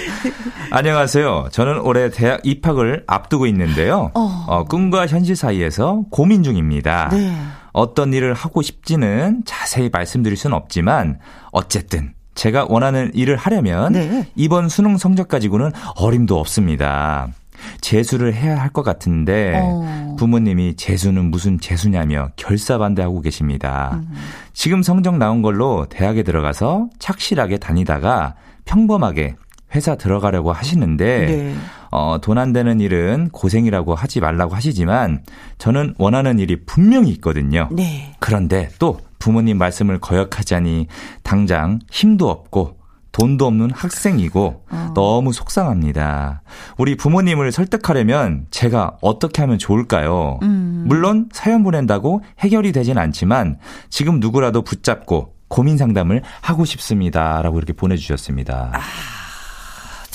[0.71, 1.49] 안녕하세요.
[1.51, 4.13] 저는 올해 대학 입학을 앞두고 있는데요.
[4.15, 4.45] 어.
[4.47, 7.09] 어, 꿈과 현실 사이에서 고민 중입니다.
[7.11, 7.37] 네.
[7.77, 11.19] 어떤 일을 하고 싶지는 자세히 말씀드릴 수는 없지만
[11.53, 14.27] 어쨌든 제가 원하는 일을 하려면 네.
[14.35, 17.29] 이번 수능 성적 가지고는 어림도 없습니다.
[17.83, 20.17] 재수를 해야 할 것 같은데 어.
[20.19, 24.01] 부모님이 재수는 무슨 재수냐며 결사반대하고 계십니다.
[24.03, 24.11] 음.
[24.55, 28.35] 지금 성적 나온 걸로 대학에 들어가서 착실하게 다니다가
[28.65, 29.37] 평범하게
[29.75, 31.55] 회사 들어가려고 하시는데 네.
[31.97, 35.23] 어, 돈 안 되는 일은 고생이라고 하지 말라고 하시지만
[35.57, 37.71] 저는 원하는 일이 분명히 있거든요.
[37.73, 38.13] 네.
[38.21, 40.89] 그런데 또 부모님 말씀을 거역하자니
[41.23, 42.77] 당장 힘도 없고
[43.13, 44.93] 돈도 없는 학생이고 어.
[44.95, 46.43] 너무 속상합니다.
[46.77, 50.39] 우리 부모님을 설득하려면 제가 어떻게 하면 좋을까요?
[50.43, 50.85] 음.
[50.87, 53.57] 물론 사연 보낸다고 해결이 되진 않지만
[53.89, 57.41] 지금 누구라도 붙잡고 고민 상담을 하고 싶습니다.
[57.41, 58.73] 라고 이렇게 보내주셨습니다.
[58.75, 59.26] 아.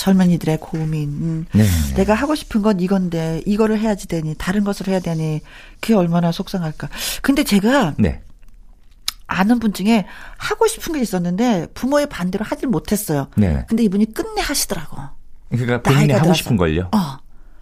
[0.01, 1.45] 젊은이들의 고민.
[1.53, 1.63] 네.
[1.95, 5.41] 내가 하고 싶은 건 이건데 이거를 해야지 되니 다른 것을 해야 되니
[5.79, 6.89] 그게 얼마나 속상할까.
[7.21, 8.19] 근데 제가 네.
[9.27, 13.27] 아는 분 중에 하고 싶은 게 있었는데 부모의 반대로 하질 못했어요.
[13.37, 13.63] 네.
[13.67, 14.97] 근데 이분이 끝내 하시더라고.
[15.51, 16.33] 그러니까 본인이 하고 들어서.
[16.33, 16.89] 싶은 걸요?
[16.95, 17.17] 어.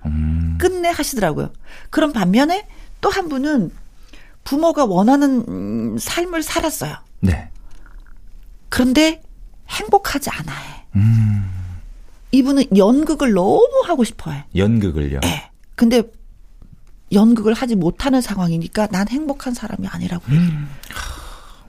[0.06, 0.58] 음.
[0.62, 1.52] 끝내 하시더라고요.
[1.90, 2.66] 그런 반면에
[3.02, 3.70] 또 한 분은
[4.46, 6.96] 부모가 원하는 삶을 살았어요.
[7.20, 7.50] 네.
[8.70, 9.22] 그런데
[9.68, 10.76] 행복하지 않아요.
[10.96, 11.59] 음.
[12.32, 14.44] 이분은 연극을 너무 하고 싶어해.
[14.56, 15.20] 연극을요?
[15.22, 15.50] 네.
[15.76, 16.04] 근데
[17.12, 20.24] 연극을 하지 못하는 상황이니까 난 행복한 사람이 아니라고.
[20.30, 20.70] 음.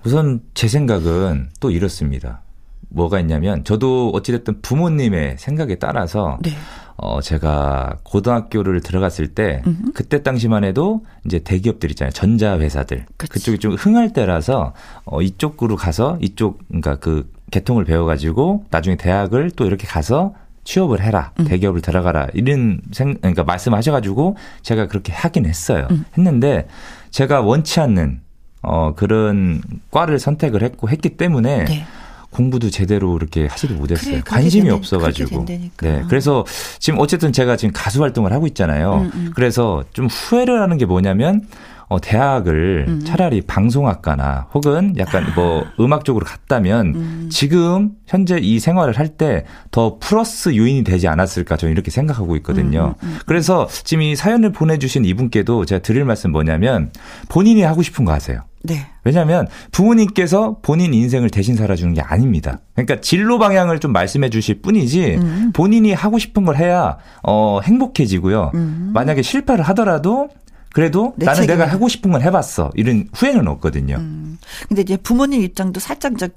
[0.05, 2.43] 우선 제 생각은 또 이렇습니다.
[2.91, 6.51] 뭐가 있냐면 저도 어찌됐든 부모님의 생각에 따라서 네.
[6.97, 9.93] 어 제가 고등학교를 들어갔을 때 음흠.
[9.95, 12.13] 그때 당시만 해도 이제 대기업들 있잖아요.
[12.13, 13.07] 전자 회사들.
[13.17, 19.53] 그쪽이 좀 흥할 때라서 어 이쪽으로 가서 이쪽 그러니까 그 개통을 배워 가지고 나중에 대학을
[19.53, 20.35] 또 이렇게 가서
[20.71, 21.33] 취업을 해라.
[21.41, 21.45] 음.
[21.47, 22.29] 대기업을 들어가라.
[22.33, 25.89] 이런 생 그러니까 말씀하셔 가지고 제가 그렇게 하긴 했어요.
[25.91, 26.05] 음.
[26.17, 26.69] 했는데
[27.11, 28.21] 제가 원치 않는
[28.63, 31.85] 어, 그런 과를 선택을 했고 했기 때문에 네.
[32.31, 34.21] 공부도 제대로 이렇게 하지도 못했어요.
[34.21, 35.47] 그래, 관심이 되네, 없어가지고.
[35.47, 36.05] 네.
[36.09, 36.45] 그래서
[36.79, 38.95] 지금 어쨌든 제가 지금 가수 활동을 하고 있잖아요.
[38.95, 39.33] 음, 음.
[39.35, 41.49] 그래서 좀 후회를 하는 게 뭐냐면
[41.91, 43.05] 어, 대학을 음.
[43.05, 45.35] 차라리 방송학과나 혹은 약간 아.
[45.35, 47.29] 뭐 음악 쪽으로 갔다면 음.
[47.31, 52.95] 지금 현재 이 생활을 할 때 더 플러스 요인이 되지 않았을까 저는 이렇게 생각하고 있거든요.
[53.03, 53.19] 음, 음, 음.
[53.27, 56.93] 그래서 지금 이 사연을 보내주신 이분께도 제가 드릴 말씀 뭐냐면
[57.29, 58.43] 본인이 하고 싶은 거 하세요.
[58.63, 58.87] 네.
[59.05, 62.61] 왜냐하면 부모님께서 본인 인생을 대신 살아주는 게 아닙니다.
[62.75, 65.51] 그러니까 진로 방향을 좀 말씀해 주실 뿐이지 음.
[65.53, 68.53] 본인이 하고 싶은 걸 해야 어 행복해지고요.
[68.55, 68.91] 음.
[68.95, 70.29] 만약에 실패를 하더라도
[70.73, 71.47] 그래도 나는.
[71.47, 72.71] 내가 하고 싶은 건 해봤어.
[72.75, 73.97] 이런 후회는 없거든요.
[73.97, 74.39] 음.
[74.69, 76.29] 근데 이제 부모님 입장도 살짝 저,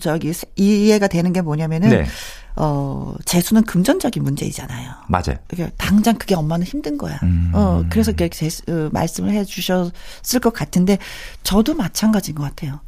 [0.00, 2.06] 저기 이해가 되는 게 뭐냐면은 네.
[2.56, 4.90] 어, 재수는 금전적인 문제이잖아요.
[5.08, 5.36] 맞아요.
[5.46, 7.18] 그러니까 당장 그게 엄마는 힘든 거야.
[7.22, 7.50] 음.
[7.54, 10.98] 어, 그래서 그렇게 재수, 어, 말씀을 해 주셨을 것 같은데
[11.42, 12.80] 저도 마찬가지인 것 같아요.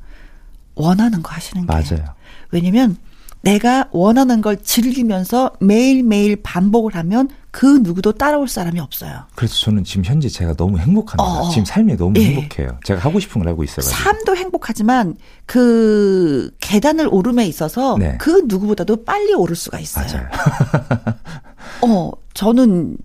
[0.75, 1.73] 원하는 거 하시는 게.
[1.73, 2.15] 맞아요.
[2.51, 2.97] 왜냐면
[3.43, 9.25] 내가 원하는 걸 즐기면서 매일매일 반복을 하면 그 누구도 따라올 사람이 없어요.
[9.35, 11.23] 그래서 저는 지금 현재 제가 너무 행복합니다.
[11.23, 11.49] 어.
[11.51, 12.35] 지금 삶이 너무 예.
[12.35, 12.79] 행복해요.
[12.85, 13.95] 제가 하고 싶은 걸 하고 있어가지고.
[13.95, 18.17] 삶도 행복하지만 그 계단을 오름에 있어서 네.
[18.21, 20.07] 그 누구보다도 빨리 오를 수가 있어요.
[20.07, 20.29] 맞아요.
[21.83, 22.97] 어, 저는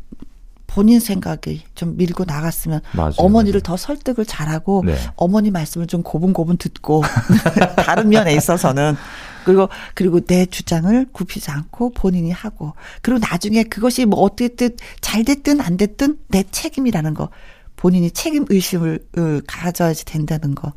[0.68, 3.78] 본인 생각이 좀 밀고 나갔으면 맞아요, 어머니를 맞아요.
[3.78, 4.98] 더 설득을 잘하고 네.
[5.16, 7.02] 어머니 말씀을 좀 고분고분 듣고
[7.78, 8.98] 다른 면에 있어서는
[9.46, 15.62] 그리고 그리고 내 주장을 굽히지 않고 본인이 하고 그리고 나중에 그것이 뭐 어떻게든 잘 됐든
[15.62, 17.30] 안 됐든 내 책임이라는 거
[17.76, 20.74] 본인이 책임 의식을 어, 가져야지 된다는 거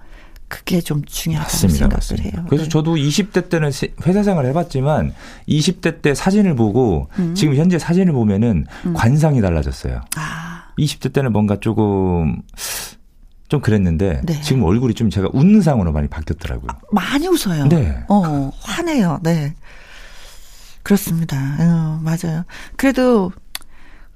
[0.48, 2.38] 그게 좀 중요하다고 맞습니다, 생각을 맞습니다.
[2.38, 2.46] 해요.
[2.48, 2.70] 그래서 네.
[2.70, 3.70] 저도 20대 때는
[4.06, 5.14] 회사 생활을 해봤지만
[5.48, 7.34] 20대 때 사진을 보고 음.
[7.34, 8.94] 지금 현재 사진을 보면은 음.
[8.94, 10.00] 관상이 달라졌어요.
[10.16, 10.68] 아.
[10.78, 12.40] 20대 때는 뭔가 조금
[13.48, 14.40] 좀 그랬는데 네.
[14.42, 16.70] 지금 얼굴이 좀 제가 웃는 상으로 많이 바뀌었더라고요.
[16.92, 17.66] 많이 웃어요.
[17.68, 18.04] 네.
[18.08, 19.20] 어, 화내요.
[19.22, 19.54] 네.
[20.82, 21.36] 그렇습니다.
[21.60, 22.44] 어, 맞아요.
[22.76, 23.32] 그래도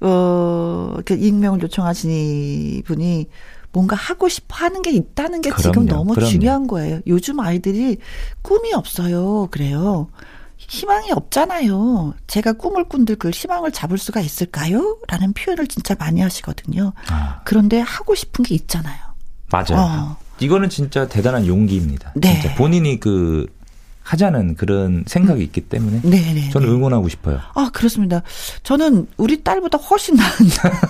[0.01, 3.29] 어, 그 익명을 요청하신 분이
[3.73, 6.31] 뭔가 하고 싶어 하는 게 있다는 게 그럼요, 지금 너무 그럼요.
[6.31, 7.01] 중요한 거예요.
[7.07, 7.99] 요즘 아이들이
[8.43, 9.49] 꿈이 없어요.
[9.51, 10.09] 그래요.
[10.59, 12.15] 희망이 없잖아요.
[12.27, 14.99] 제가 꿈을 꾼들 그 희망을 잡을 수가 있을까요?
[15.09, 16.93] 라는 표현을 진짜 많이 하시거든요.
[17.09, 17.41] 아.
[17.45, 19.12] 그런데 하고 싶은 게 있잖아요.
[19.53, 19.77] 맞아요.
[19.77, 20.17] 어.
[20.41, 22.13] 이거는 진짜 대단한 용기입니다.
[22.17, 22.41] 네.
[22.41, 23.47] 진짜 본인이 그
[24.03, 25.45] 하자는 그런 생각이 음.
[25.45, 26.33] 있기 때문에 네네.
[26.35, 26.75] 네, 저는 네.
[26.75, 27.39] 응원하고 싶어요.
[27.55, 28.23] 아 그렇습니다.
[28.65, 30.31] 저는 우리 딸보다 훨씬 나은.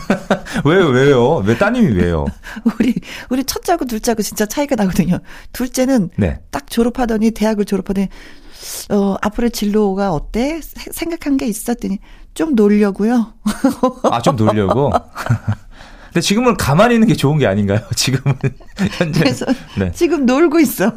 [0.64, 1.34] 왜요 왜요?
[1.44, 2.24] 왜 따님이 왜요?
[2.78, 2.94] 우리
[3.28, 5.18] 우리 첫째하고 둘째하고 진짜 차이가 나거든요.
[5.52, 6.40] 둘째는 네.
[6.50, 8.08] 딱 졸업하더니 대학을 졸업하더니
[8.90, 10.60] 어 앞으로의 진로가 어때?
[10.62, 11.98] 생각한 게 있었더니
[12.32, 13.34] 좀 놀려고요.
[14.04, 14.90] 아 좀 놀려고.
[16.12, 17.80] 근데 지금은 가만히 있는 게 좋은 게 아닌가요?
[17.96, 18.34] 지금은
[18.98, 19.20] 현재.
[19.20, 19.46] 그래서
[19.78, 19.90] 네.
[19.92, 20.92] 지금 놀고 있어.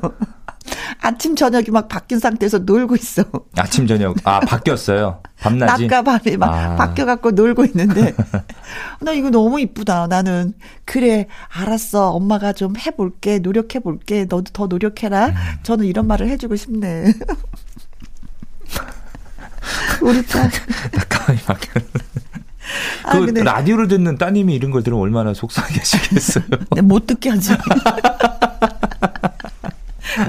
[1.00, 3.24] 아침 저녁이 막 바뀐 상태에서 놀고 있어.
[3.56, 5.22] 아침 저녁 아 바뀌었어요.
[5.40, 6.76] 밤낮이 낮과 밤이 막 아.
[6.76, 8.14] 바뀌어 갖고 놀고 있는데
[9.00, 10.08] 나 이거 너무 이쁘다.
[10.08, 12.10] 나는 그래 알았어.
[12.10, 14.26] 엄마가 좀 해볼게 노력해 볼게.
[14.26, 15.28] 너도 더 노력해라.
[15.28, 15.34] 음.
[15.64, 17.14] 저는 이런 말을 해주고 싶네.
[20.02, 20.50] 우리 딸.
[20.92, 21.84] 나 가만히 바뀌었.
[23.04, 26.46] 아, 그 라디오를 듣는 따님이 이런 걸 들으면 얼마나 속상해 하시겠어요.
[26.76, 27.52] 네, 못 듣게 하지.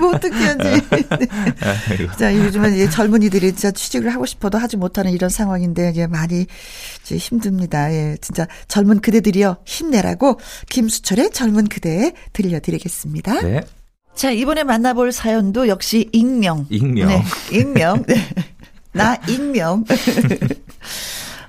[0.00, 0.82] 뭐 어떻게 하지.
[0.90, 2.06] 네.
[2.18, 6.46] 자, 요즘은 젊은이들이 진짜 취직을 하고 싶어도 하지 못하는 이런 상황인데, 이제 많이
[7.02, 7.92] 이제 힘듭니다.
[7.92, 9.58] 예, 진짜 젊은 그대들이요.
[9.64, 13.42] 힘내라고 김수철의 젊은 그대 들려드리겠습니다.
[13.42, 13.60] 네.
[14.14, 16.66] 자, 이번에 만나볼 사연도 역시 익명.
[16.70, 17.08] 익명.
[17.08, 17.22] 네,
[17.52, 18.04] 익명.
[18.06, 18.16] 네.
[18.92, 19.84] 나 익명.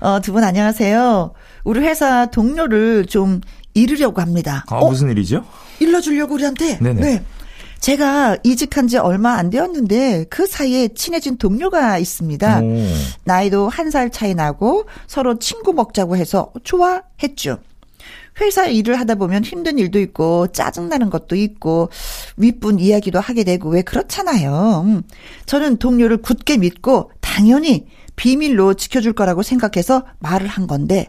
[0.00, 1.32] 어, 두 분 안녕하세요.
[1.64, 3.40] 우리 회사 동료를 좀
[3.74, 4.64] 잃으려고 합니다.
[4.68, 4.88] 아, 어?
[4.88, 5.44] 무슨 일이죠?
[5.80, 6.78] 일러주려고 우리한테.
[6.78, 7.00] 네네.
[7.00, 7.24] 네.
[7.80, 12.60] 제가 이직한 지 얼마 안 되었는데 그 사이에 친해진 동료가 있습니다.
[12.60, 12.74] 오.
[13.24, 17.58] 나이도 한 살 차이 나고 서로 친구 먹자고 해서 좋아했죠.
[18.40, 21.88] 회사 일을 하다 보면 힘든 일도 있고 짜증나는 것도 있고
[22.36, 24.82] 윗분 이야기도 하게 되고 왜 그렇잖아요.
[24.84, 25.02] 음.
[25.46, 27.86] 저는 동료를 굳게 믿고 당연히
[28.18, 31.06] 비밀로 지켜줄 거라고 생각해서 말을 한 건데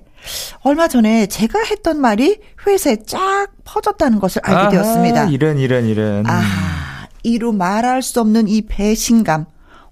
[0.61, 5.25] 얼마 전에 제가 했던 말이 회사에 쫙 퍼졌다는 것을 알게 아하, 되었습니다.
[5.25, 6.25] 이런 이런 이런.
[6.27, 9.45] 아, 이루 말할 수 없는 이 배신감,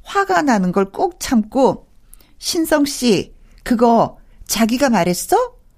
[0.04, 1.88] 화가 나는 걸 꼭 참고
[2.38, 5.36] 신성 씨 그거 자기가 말했어?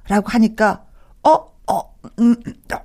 [0.10, 0.84] 라고 하니까
[1.24, 1.32] 어,
[1.72, 1.82] 어,
[2.20, 2.36] 음,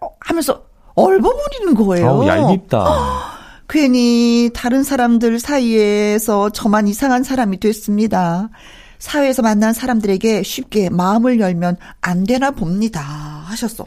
[0.00, 0.62] 어 하면서
[0.94, 2.08] 얼버무리는 거예요.
[2.08, 3.33] 어, 얄밉다.
[3.68, 8.50] 괜히 다른 사람들 사이에서 저만 이상한 사람이 됐습니다.
[8.98, 13.00] 사회에서 만난 사람들에게 쉽게 마음을 열면 안 되나 봅니다.
[13.46, 13.84] 하셨어.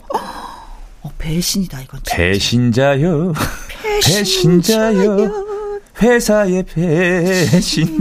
[1.01, 2.01] 어, 배신이다, 이건.
[2.03, 2.17] 진짜.
[2.17, 3.33] 배신자요.
[4.03, 5.47] 배신자요.
[6.01, 7.97] 회사의 배신자요.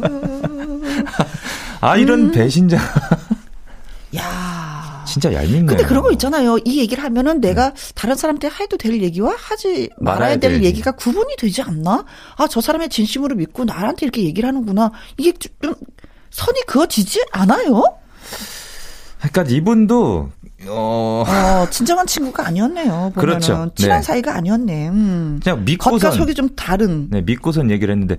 [1.80, 2.32] 아, 이런 음.
[2.32, 2.76] 배신자.
[4.16, 4.39] 야
[5.10, 5.66] 진짜 얄밉네요.
[5.66, 6.58] 근데 그런 거 있잖아요.
[6.64, 7.92] 이 얘기를 하면은 내가 네.
[7.94, 10.64] 다른 사람한테 해도 될 얘기와 하지 말아야, 될 되지.
[10.64, 12.04] 얘기가 구분이 되지 않나?
[12.36, 14.92] 아, 저 사람의 진심으로 믿고 나한테 이렇게 얘기를 하는구나.
[15.16, 15.74] 이게 좀
[16.30, 17.82] 선이 그어지지 않아요?
[19.18, 20.30] 그러니까 이분도
[20.68, 21.24] 어...
[21.26, 23.12] 어, 진정한 친구가 아니었네요.
[23.14, 23.14] 보면은.
[23.14, 23.70] 그렇죠.
[23.74, 24.02] 친한 네.
[24.02, 24.88] 사이가 아니었네.
[24.88, 25.40] 음.
[25.42, 27.08] 그냥 믿고선 겉과 속이 좀 다른.
[27.10, 28.16] 네, 믿고선 얘기를 했는데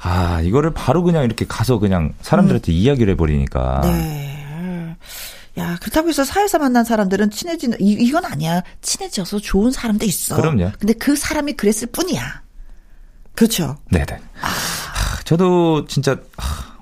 [0.00, 2.74] 아 이거를 바로 그냥 이렇게 가서 그냥 사람들한테 음.
[2.74, 3.80] 이야기를 해버리니까.
[3.84, 4.35] 네.
[5.58, 8.62] 야, 그렇다고 해서 사회에서 만난 사람들은 친해지는, 이, 이건 아니야.
[8.82, 10.36] 친해져서 좋은 사람도 있어.
[10.36, 10.72] 그럼요.
[10.78, 12.42] 근데 그 사람이 그랬을 뿐이야.
[13.34, 13.76] 그렇죠.
[13.90, 14.06] 네네.
[14.42, 14.48] 아.
[15.24, 16.18] 저도 진짜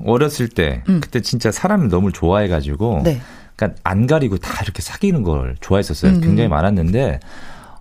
[0.04, 1.00] 어렸을 때, 음.
[1.00, 3.20] 그때 진짜 사람을 너무 좋아해가지고, 네.
[3.56, 6.12] 그러니까 안 가리고 다 이렇게 사귀는 걸 좋아했었어요.
[6.12, 6.20] 음.
[6.20, 7.20] 굉장히 많았는데,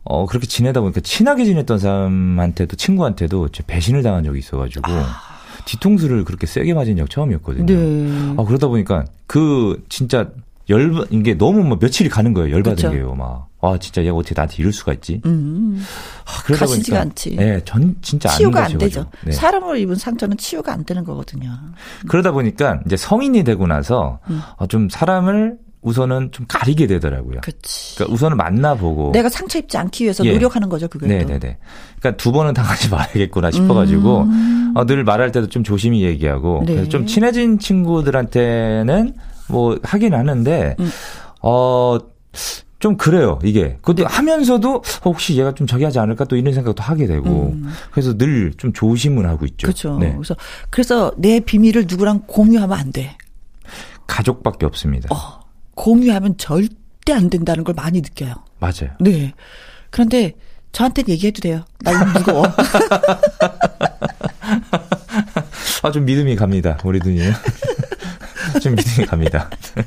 [0.04, 5.34] 어, 그렇게 지내다 보니까 친하게 지냈던 사람한테도 친구한테도 배신을 당한 적이 있어가지고, 아.
[5.66, 7.66] 뒤통수를 그렇게 세게 맞은 적 처음이었거든요.
[7.66, 8.36] 네.
[8.38, 10.30] 아, 그러다 보니까 그 진짜
[10.70, 12.56] 열, 이게 너무 뭐 며칠이 가는 거예요.
[12.56, 12.92] 열받은 그쵸?
[12.92, 13.16] 게요.
[13.16, 13.48] 막.
[13.62, 15.22] 아, 진짜 얘가 어떻게 나한테 이럴 수가 있지?
[15.26, 15.82] 음.
[16.26, 17.00] 아, 그러다 보니까.
[17.02, 17.36] 않지.
[17.38, 19.06] 네, 전 진짜 치유가 안 되죠.
[19.26, 19.32] 네.
[19.32, 21.52] 사람을 입은 상처는 치유가 안 되는 거거든요.
[22.08, 24.42] 그러다 보니까 이제 성인이 되고 나서 음.
[24.58, 27.42] 어, 좀 사람을 우선은 좀 가리게 되더라고요.
[27.42, 27.96] 그치.
[27.96, 30.32] 그러니까 우선은 만나보고 내가 상처 입지 않기 위해서 예.
[30.32, 31.08] 노력하는 거죠, 그게.
[31.08, 31.58] 네 네 네.
[32.00, 34.72] 그러니까 두 번은 당하지 말아야겠구나 싶어가지고 음.
[34.76, 36.74] 어, 늘 말할 때도 좀 조심히 얘기하고 네.
[36.76, 39.14] 그래서 좀 친해진 친구들한테는
[39.50, 40.90] 뭐 하긴 하는데 음.
[41.42, 41.98] 어.
[42.80, 43.78] 좀 그래요, 이게.
[43.78, 44.04] 그것도 네.
[44.04, 47.54] 하면서도 혹시 얘가 좀 저기 하지 않을까 또 이런 생각도 하게 되고.
[47.54, 47.72] 음.
[47.92, 49.68] 그래서 늘 좀 조심을 하고 있죠.
[49.68, 49.98] 그렇죠.
[50.00, 50.12] 네.
[50.18, 50.36] 그래서
[50.70, 53.16] 그래서 내 비밀을 누구랑 공유하면 안 돼.
[54.06, 55.08] 가족밖에 없습니다.
[55.16, 55.40] 어,
[55.76, 58.34] 공유하면 절대 안 된다는 걸 많이 느껴요.
[58.60, 58.90] 맞아요.
[59.00, 59.32] 네.
[59.90, 60.34] 그런데
[60.74, 61.64] 저한테 얘기해도 돼요.
[61.80, 62.44] 나 무거워.
[65.84, 67.32] 아, 좀 믿음이 갑니다, 우리 누님.
[68.60, 69.50] 좀 믿음이 갑니다.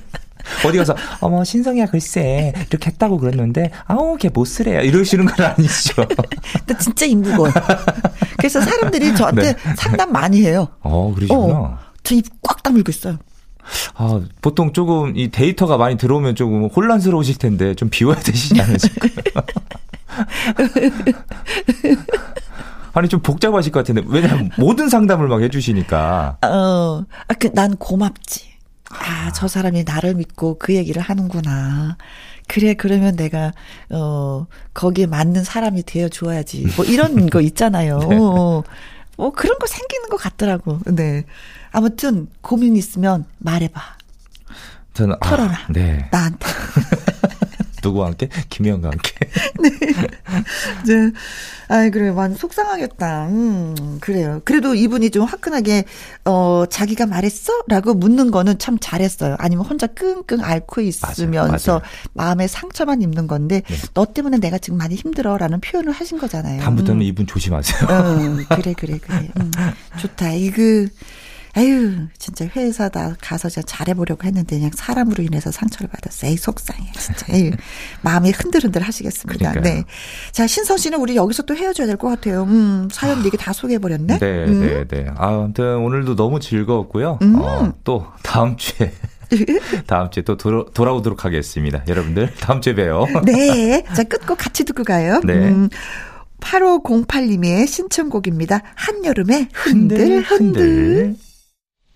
[0.64, 6.06] 어디 가서 어머 신성이야 글쎄 이렇게 했다고 그랬는데 아우 걔 못 쓰래요 이러시는 건 아니죠.
[6.66, 7.48] 나 진짜 인무거워.
[8.38, 9.74] 그래서 사람들이 저한테 네.
[9.76, 10.68] 상담 많이 해요.
[10.80, 11.40] 어 그러시구나.
[11.40, 13.18] 어, 저입 꽉 다물고 있어요.
[13.96, 19.10] 아, 보통 조금 이 데이터가 많이 들어오면 조금 혼란스러우실 텐데 좀 비워야 되시지 않으실까요?
[22.94, 26.38] 아니 좀 복잡하실 것 같은데 왜냐면 모든 상담을 막 해주시니까.
[26.42, 28.55] 어, 아, 그, 난 고맙지.
[29.00, 31.96] 아, 저 사람이 나를 믿고 그 얘기를 하는구나.
[32.48, 33.52] 그래, 그러면 내가,
[33.90, 36.66] 어, 거기에 맞는 사람이 되어 줘야지.
[36.76, 37.98] 뭐 이런 거 있잖아요.
[37.98, 38.16] 네.
[38.16, 38.62] 어,
[39.16, 40.80] 뭐 그런 거 생기는 것 같더라고.
[40.86, 41.24] 네.
[41.72, 43.80] 아무튼 고민 있으면 말해봐.
[44.94, 45.52] 저는, 아, 털어라.
[45.52, 46.08] 아, 네.
[46.12, 46.46] 나한테.
[47.86, 48.28] 누구와 함께?
[48.48, 49.12] 김희영과 함께.
[49.62, 49.70] 네.
[50.86, 51.12] 네.
[51.68, 52.10] 아, 그래.
[52.12, 53.26] 많이 속상하겠다.
[53.28, 54.40] 음, 그래요.
[54.44, 55.84] 그래도 이분이 좀 화끈하게,
[56.24, 57.52] 어, 자기가 말했어?
[57.68, 59.36] 라고 묻는 거는 참 잘했어요.
[59.38, 61.80] 아니면 혼자 끙끙 앓고 있으면서 맞아, 맞아.
[62.12, 63.76] 마음에 상처만 입는 건데, 네.
[63.94, 65.36] 너 때문에 내가 지금 많이 힘들어.
[65.36, 66.62] 라는 표현을 하신 거잖아요.
[66.62, 67.02] 다음부터는 음.
[67.02, 67.88] 이분 조심하세요.
[67.90, 69.28] 음, 그래, 그래, 그래.
[69.40, 69.50] 음,
[69.98, 70.32] 좋다.
[70.32, 70.62] 이거,
[71.56, 76.26] 아유, 진짜 회사다 가서 제가 잘해보려고 했는데 그냥 사람으로 인해서 상처를 받았어.
[76.26, 76.92] 에이, 속상해.
[76.98, 77.26] 진짜.
[77.30, 77.50] 에이,
[78.02, 79.52] 마음이 흔들흔들 하시겠습니다.
[79.52, 79.74] 그러니까요.
[79.74, 79.84] 네.
[80.32, 82.42] 자, 신성 씨는 우리 여기서 또 헤어져야 될 것 같아요.
[82.44, 84.18] 음, 사연 얘기 다 소개해버렸네?
[84.18, 84.60] 네, 음.
[84.60, 85.06] 네, 네.
[85.16, 87.18] 아, 아무튼 오늘도 너무 즐거웠고요.
[87.22, 87.36] 음.
[87.36, 88.92] 어, 또 다음 주에
[89.88, 91.82] 다음 주에 또 돌아, 돌아오도록 하겠습니다.
[91.88, 93.06] 여러분들, 다음 주에 봬요.
[93.24, 93.82] 네.
[93.96, 95.20] 자, 끝곡 같이 듣고 가요.
[95.24, 95.32] 네.
[95.32, 95.70] 음,
[96.40, 98.60] 8508님의 신청곡입니다.
[98.74, 100.24] 한여름에 흔들, 흔들.
[100.24, 101.16] 흔들.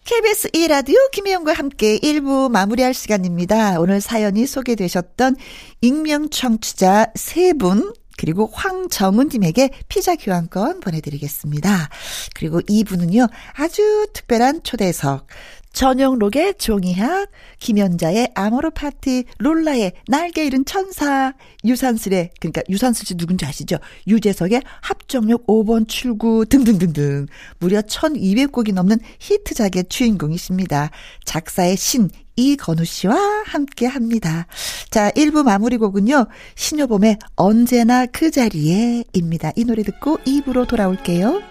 [0.05, 3.79] KBS 2라디오 김혜영과 함께 1부 마무리할 시간입니다.
[3.79, 5.37] 오늘 사연이 소개되셨던
[5.83, 11.89] 익명 청취자 3분 그리고 황정은님에게 피자 교환권 보내드리겠습니다.
[12.35, 15.27] 그리고 2부는요, 아주 특별한 초대석.
[15.73, 17.29] 전영록의 종이학,
[17.59, 21.33] 김연자의 아모르 파티, 롤라의 날개 잃은 천사,
[21.65, 23.77] 유산슬의, 그러니까 유산슬 씨 누군지 아시죠?
[24.07, 27.27] 유재석의 합정역 5번 출구 등등등등.
[27.59, 30.91] 무려 1200곡이 넘는 히트작의 주인공이십니다.
[31.25, 34.47] 작사의 신, 이건우 씨와 함께 합니다.
[34.91, 39.53] 자, 1부 마무리 곡은요, 신효범의 언제나 그 자리에 입니다.
[39.57, 41.50] 이 노래 듣고 2부로 돌아올게요.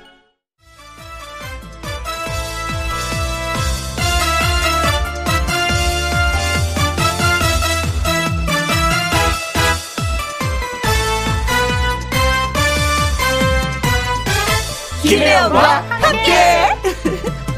[15.09, 16.31] 김혜영과 함께.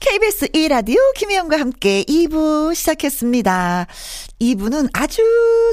[0.00, 3.86] KBS 1라디오 김혜영과 함께 2부 시작했습니다.
[4.38, 5.22] 2부는 아주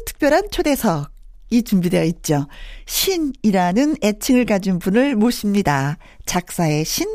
[0.05, 1.11] 특별한 초대석.
[1.49, 2.47] 이 준비되어 있죠.
[2.85, 5.97] 신이라는 애칭을 가진 분을 모십니다.
[6.25, 7.09] 작사의 신.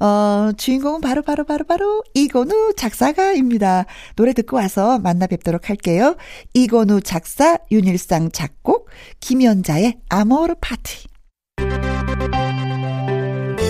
[0.00, 3.86] 어, 주인공은 바로, 바로, 바로, 바로, 이건우 작사가입니다.
[4.16, 6.16] 노래 듣고 와서 만나 뵙도록 할게요.
[6.54, 8.88] 이건우 작사, 윤일상 작곡,
[9.20, 11.06] 김연자의 아모르 파티.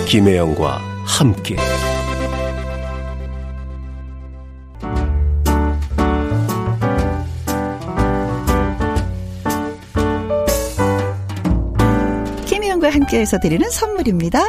[0.07, 1.57] 김혜영과 함께.
[12.93, 14.49] 함께해서 드리는 선물입니다.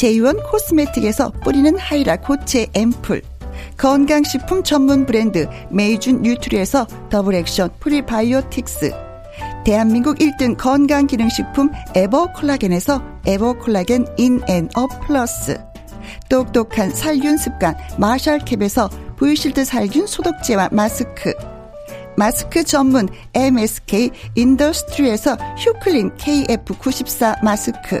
[0.00, 3.20] 제이원 코스메틱에서 뿌리는 하이라 고체 앰플.
[3.76, 8.94] 건강식품 전문 브랜드 메이준 뉴트리에서 더블 액션 프리바이오틱스.
[9.66, 15.60] 대한민국 1등 건강기능식품 에버콜라겐에서 에버콜라겐 인앤업 플러스.
[16.30, 21.34] 똑똑한 살균 습관 마샬캡에서 보이실드 살균 소독제와 마스크.
[22.16, 28.00] 마스크 전문 MSK 인더스트리에서 휴클린 KF94 마스크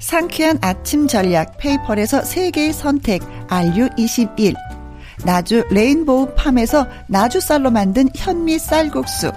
[0.00, 4.54] 상쾌한 아침 전략 페이퍼에서 세계의 선택 RU21
[5.24, 9.32] 나주 레인보우 팜에서 나주 쌀로 만든 현미 쌀국수.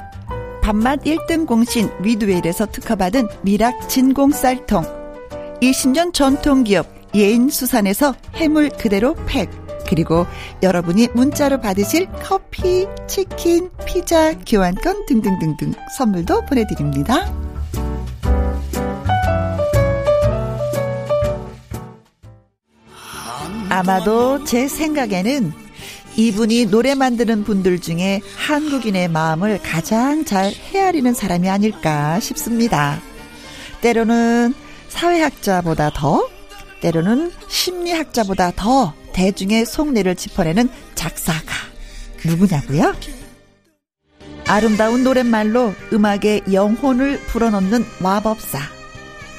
[0.61, 4.83] 밥맛 1등 공신 위드웰에서 특허받은 미락 진공 쌀통.
[5.61, 9.49] 20년 전통기업 예인수산에서 해물 그대로 팩.
[9.89, 10.25] 그리고
[10.63, 17.31] 여러분이 문자로 받으실 커피, 치킨, 피자, 교환권 등등등등 선물도 보내드립니다.
[23.73, 25.51] 아마도 제 생각에는
[26.15, 33.01] 이분이 노래 만드는 분들 중에 한국인의 마음을 가장 잘 헤아리는 사람이 아닐까 싶습니다.
[33.81, 34.53] 때로는
[34.89, 36.29] 사회학자보다 더,
[36.81, 41.55] 때로는 심리학자보다 더 대중의 속내를 짚어내는 작사가
[42.23, 42.93] 누구냐고요?
[44.45, 48.59] 아름다운 노랫말로 음악의 영혼을 불어넣는 마법사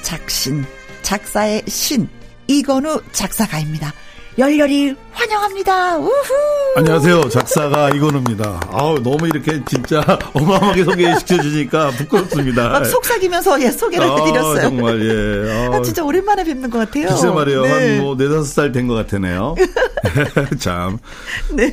[0.01, 0.65] 작신
[1.03, 2.09] 작사의 신
[2.47, 3.93] 이건우 작사가입니다.
[4.37, 5.97] 열렬히 환영합니다.
[5.97, 6.11] 우후.
[6.75, 7.29] 안녕하세요.
[7.29, 8.67] 작사가 이건우입니다.
[8.69, 10.01] 아우, 너무 이렇게 진짜
[10.33, 12.83] 어마어마하게 소개시켜 주니까 부끄럽습니다.
[12.83, 14.61] 속삭이면서 예, 소개를 아, 해드렸어요.
[14.61, 15.73] 정말, 예.
[15.73, 17.07] 아, 진짜 오랜만에 뵙는 것 같아요.
[17.07, 17.61] 글쎄 말이에요.
[17.61, 17.69] 네.
[17.95, 19.55] 한 뭐, 네다섯 살 된 것 같으네요.
[20.59, 20.97] 참.
[21.53, 21.71] 네.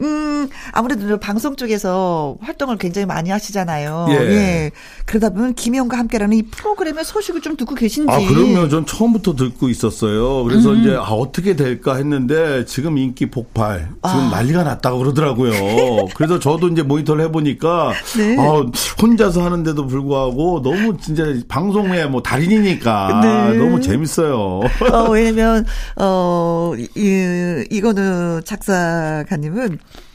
[0.00, 4.06] 음, 아무래도 방송 쪽에서 활동을 굉장히 많이 하시잖아요.
[4.12, 4.14] 예.
[4.14, 4.70] 예.
[5.04, 8.10] 그러다 보면 김혜영과 함께라는 이 프로그램의 소식을 좀 듣고 계신지.
[8.10, 10.42] 아, 그러면 전 처음부터 듣고 있었어요.
[10.44, 10.80] 그래서 음.
[10.80, 14.30] 이제, 아, 어떻게 될까 했는데 지금 인기 폭발 지금 아.
[14.32, 16.06] 난리가 났다고 그러더라고요.
[16.14, 18.36] 그래서 저도 이제 모니터를 해보니까 네.
[18.38, 18.64] 아,
[19.00, 23.58] 혼자서 하는데도 불구하고 너무 진짜 방송의 뭐 달인이니까 네.
[23.58, 24.60] 너무 재밌어요.
[24.92, 25.64] 어, 왜냐면
[25.96, 30.07] 어 이, 이거는 작사가님은 어,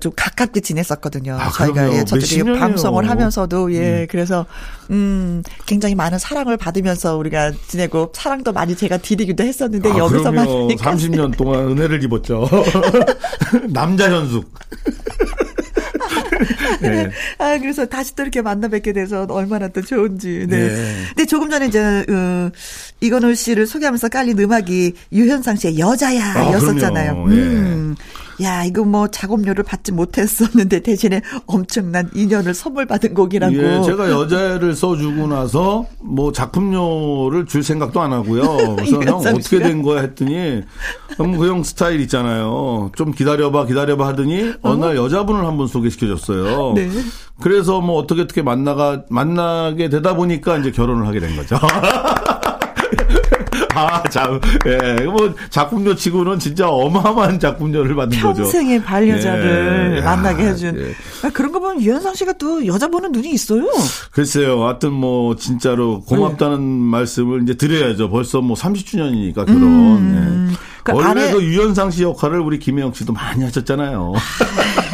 [0.00, 1.36] 좀 가깝게 지냈었거든요.
[1.38, 4.06] 아, 저희가 예, 저쪽에 방송을 하면서도 예 음.
[4.10, 4.46] 그래서
[4.90, 11.36] 음 굉장히 많은 사랑을 받으면서 우리가 지내고 사랑도 많이 제가 드리기도 했었는데 아, 여기서만 30년
[11.36, 12.48] 동안 은혜를 입었죠.
[13.68, 14.50] 남자 현숙.
[16.80, 17.10] 네.
[17.38, 20.46] 아, 그래서 다시 또 이렇게 만나 뵙게 돼서 얼마나 또 좋은지.
[20.48, 20.68] 네.
[20.68, 20.94] 네.
[21.08, 22.50] 근데 조금 전에 이제, 어,
[23.00, 27.24] 이건우 씨를 소개하면서 깔린 음악이 유현상 씨의 여자야 아, 였었잖아요.
[27.28, 27.94] 음.
[27.98, 28.23] 예.
[28.42, 33.54] 야, 이거 뭐 작업료를 받지 못했었는데 대신에 엄청난 인연을 선물 받은 곡이라고.
[33.54, 38.76] 예, 제가 여자를 써주고 나서 뭐 작품료를 줄 생각도 안 하고요.
[38.76, 40.62] 그래서 형 어떻게 된 거야 했더니
[41.16, 42.90] 그형 스타일 있잖아요.
[42.96, 46.72] 좀 기다려봐, 기다려봐 하더니 어느 날 여자분을 한 분 소개시켜줬어요.
[46.74, 46.90] 네.
[47.40, 51.56] 그래서 뭐 어떻게 어떻게 만나가 만나게 되다 보니까 이제 결혼을 하게 된 거죠.
[53.74, 58.42] 아, 참, 예, 뭐, 작품료 치고는 진짜 어마어마한 작품료를 받는 거죠.
[58.42, 60.00] 평생의 반려자를 예.
[60.00, 60.78] 만나게 해준.
[60.78, 61.26] 예.
[61.26, 63.66] 아, 그런 거 보면 유현상 씨가 또 여자 보는 눈이 있어요.
[64.10, 64.64] 글쎄요.
[64.64, 66.90] 하여튼 뭐, 진짜로 고맙다는 네.
[66.90, 68.10] 말씀을 이제 드려야죠.
[68.10, 69.62] 벌써 뭐 30주년이니까 결혼.
[69.62, 70.48] 음.
[70.50, 70.74] 예.
[70.84, 71.32] 그 원래 안에...
[71.32, 74.12] 그 유현상 씨 역할을 우리 김혜영 씨도 많이 하셨잖아요.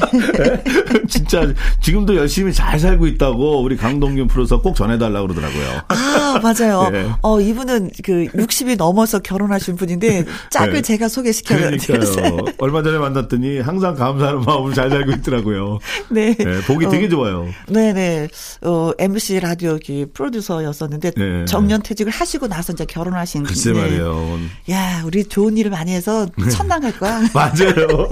[1.08, 5.82] 진짜 지금도 열심히 잘 살고 있다고 우리 강동균 프로서 꼭 전해달라고 그러더라고요.
[5.88, 6.90] 아, 맞아요.
[6.90, 7.10] 네.
[7.22, 10.82] 어, 이분은 그 60이 넘어서 결혼하신 분인데 짝을 네.
[10.82, 12.38] 제가 소개시켜드렸어요.
[12.58, 15.78] 얼마 전에 만났더니 항상 감사하는 마음으로 잘 살고 있더라고요.
[16.10, 16.34] 네.
[16.34, 17.48] 네 보기 되게 어, 좋아요.
[17.68, 17.92] 네네.
[17.92, 18.28] 네.
[18.62, 19.78] 어, MBC 라디오
[20.12, 21.44] 프로듀서였었는데 네.
[21.46, 24.38] 정년 퇴직을 하시고 나서 이제 결혼하신 글쎄 말이에요.
[24.70, 27.20] 야, 우리 좋은 일을 많이 해서 천당 갈 거야.
[27.32, 28.08] 맞아요.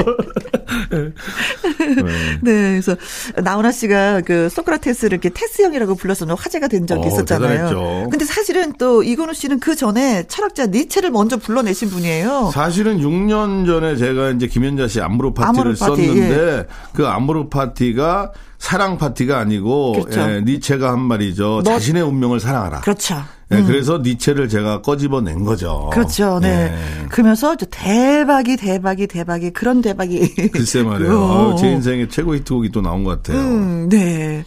[2.42, 2.80] 네.
[2.80, 2.96] 그래서
[3.36, 7.50] 나훈아 씨가 그 소크라테스를 이렇게 테스형이라고 불러서 화제가 된 적이 어, 있었잖아요.
[7.50, 8.08] 대단했죠.
[8.10, 12.50] 근데 사실은 또 이건우 씨는 그 전에 철학자 니체를 먼저 불러내신 분이에요.
[12.52, 16.66] 사실은 6년 전에 제가 이제 김현자 씨 안무로 파티를 파티, 썼는데 예.
[16.92, 20.20] 그 안무로 파티가 사랑 파티가 아니고 그렇죠.
[20.20, 21.62] 예, 니체가 한 말이죠.
[21.64, 22.80] 너, 자신의 운명을 사랑하라.
[22.80, 23.22] 그렇죠.
[23.50, 23.66] 네, 음.
[23.66, 25.88] 그래서 니체를 제가 꺼집어낸 거죠.
[25.92, 26.38] 그렇죠.
[26.40, 26.68] 네.
[26.70, 27.06] 네.
[27.08, 30.50] 그러면서 대박이 대박이 대박이 그런 대박이.
[30.50, 31.24] 글쎄 말이에요.
[31.54, 33.40] 아, 제 인생의 최고 히트곡이 또 나온 것 같아요.
[33.40, 34.44] 음, 네.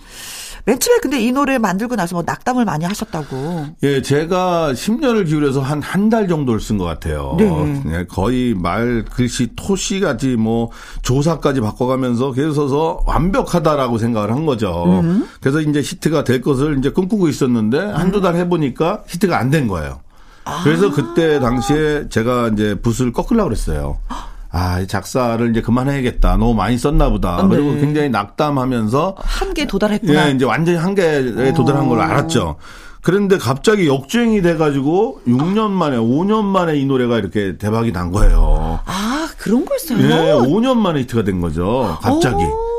[0.66, 3.66] 맨 처음에 근데 이 노래 만들고 나서 뭐 낙담을 많이 하셨다고.
[3.84, 7.36] 예, 제가 10년을 기울여서 한 한 달 정도를 쓴 것 같아요.
[7.39, 7.84] 네.
[7.88, 10.70] 예, 거의 말 글씨 토시까지 뭐
[11.01, 14.86] 조사까지 바꿔가면서 계속 서서 완벽하다라고 생각을 한 거죠.
[15.01, 15.28] 음.
[15.39, 19.99] 그래서 이제 히트가 될 것을 이제 꿈꾸고 있었는데 한두 달 해보니까 히트가 안 된 거예요.
[20.64, 20.91] 그래서 아.
[20.91, 23.99] 그때 당시에 제가 이제 붓을 꺾으려고 그랬어요.
[24.52, 26.38] 아, 작사를 이제 그만해야겠다.
[26.38, 27.38] 너무 많이 썼나 보다.
[27.38, 27.49] 아, 네.
[27.49, 30.28] 그리고 굉장히 낙담하면서 한계 도달했구나.
[30.30, 32.58] 예, 이제 완전히 한계에 도달한 걸 알았죠.
[33.02, 38.80] 그런데 갑자기 역주행이 돼가지고 6년 만에, 5년 만에 이 노래가 이렇게 대박이 난 거예요.
[38.86, 39.99] 아, 그런 거였어요?
[39.99, 41.97] 예, 5년 만에 히트가 된 거죠.
[42.02, 42.43] 갑자기.
[42.43, 42.71] 오.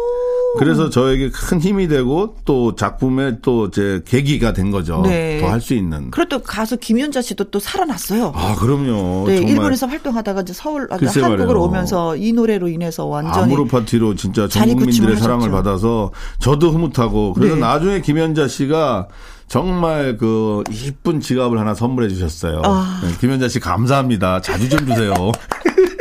[0.58, 5.00] 그래서 저에게 큰 힘이 되고 또 작품의 또 제 계기가 된 거죠.
[5.02, 5.40] 네.
[5.40, 6.10] 더 할 수 있는.
[6.10, 8.32] 그리고 또 가수 김윤자 씨도 또 살아났어요.
[8.34, 9.24] 아, 그럼요.
[9.28, 14.68] 네, 일본에서 활동하다가 이제 서울 한국으로 오면서 이 노래로 인해서 완전히 아무로 파티로 진짜 전
[14.76, 17.60] 국민들의 사랑을 받아서 저도 흐뭇하고 그래서 네.
[17.60, 19.08] 나중에 김연자 씨가
[19.48, 22.62] 정말 그 이쁜 지갑을 하나 선물해 주셨어요.
[22.64, 23.00] 아.
[23.02, 24.40] 네, 김연자 씨 감사합니다.
[24.40, 25.12] 자주 좀 주세요.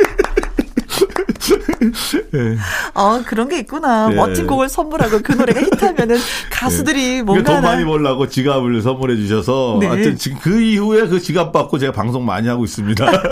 [2.30, 2.56] 네.
[2.94, 4.08] 아, 그런 게 있구나.
[4.08, 4.14] 네.
[4.16, 6.16] 멋진 곡을 선물하고 그 노래가 히트하면은
[6.50, 7.22] 가수들이 네.
[7.22, 7.54] 뭔가.
[7.54, 9.78] 돈 많이 벌라고 지갑을 선물해 주셔서.
[9.80, 9.86] 네.
[9.86, 13.06] 하여튼 지금 그 이후에 그 지갑 받고 제가 방송 많이 하고 있습니다.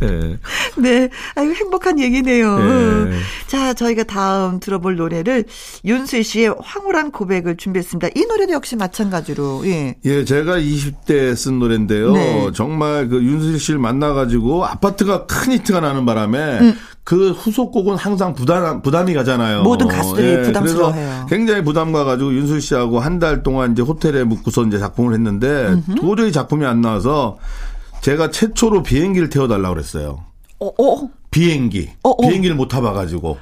[0.00, 0.38] 네.
[0.76, 1.08] 네.
[1.34, 2.58] 아유, 행복한 얘기네요.
[2.58, 3.18] 네.
[3.46, 5.44] 자, 저희가 다음 들어볼 노래를
[5.84, 8.08] 윤수희 씨의 황홀한 고백을 준비했습니다.
[8.14, 9.96] 이 노래도 역시 마찬가지로, 예.
[10.04, 12.12] 예, 제가 20대 쓴 노래인데요.
[12.12, 12.50] 네.
[12.54, 16.78] 정말 그 윤수희 씨를 만나가지고 아파트가 큰 히트가 나는 바람에 음.
[17.02, 19.62] 그 후속곡은 항상 부담 부담이 가잖아요.
[19.62, 21.26] 모든 가수들이 예, 부담스러워해요.
[21.28, 25.94] 굉장히 부담 가가지고 윤수 씨하고 한 달 동안 이제 호텔에 묵고서 이제 작품을 했는데 음흠.
[26.00, 27.36] 도저히 작품이 안 나와서
[28.02, 30.24] 제가 최초로 비행기를 태워달라고 그랬어요.
[30.58, 31.08] 어, 어?
[31.30, 31.90] 비행기.
[32.02, 32.16] 어, 어.
[32.20, 33.36] 비행기를 못 타봐가지고.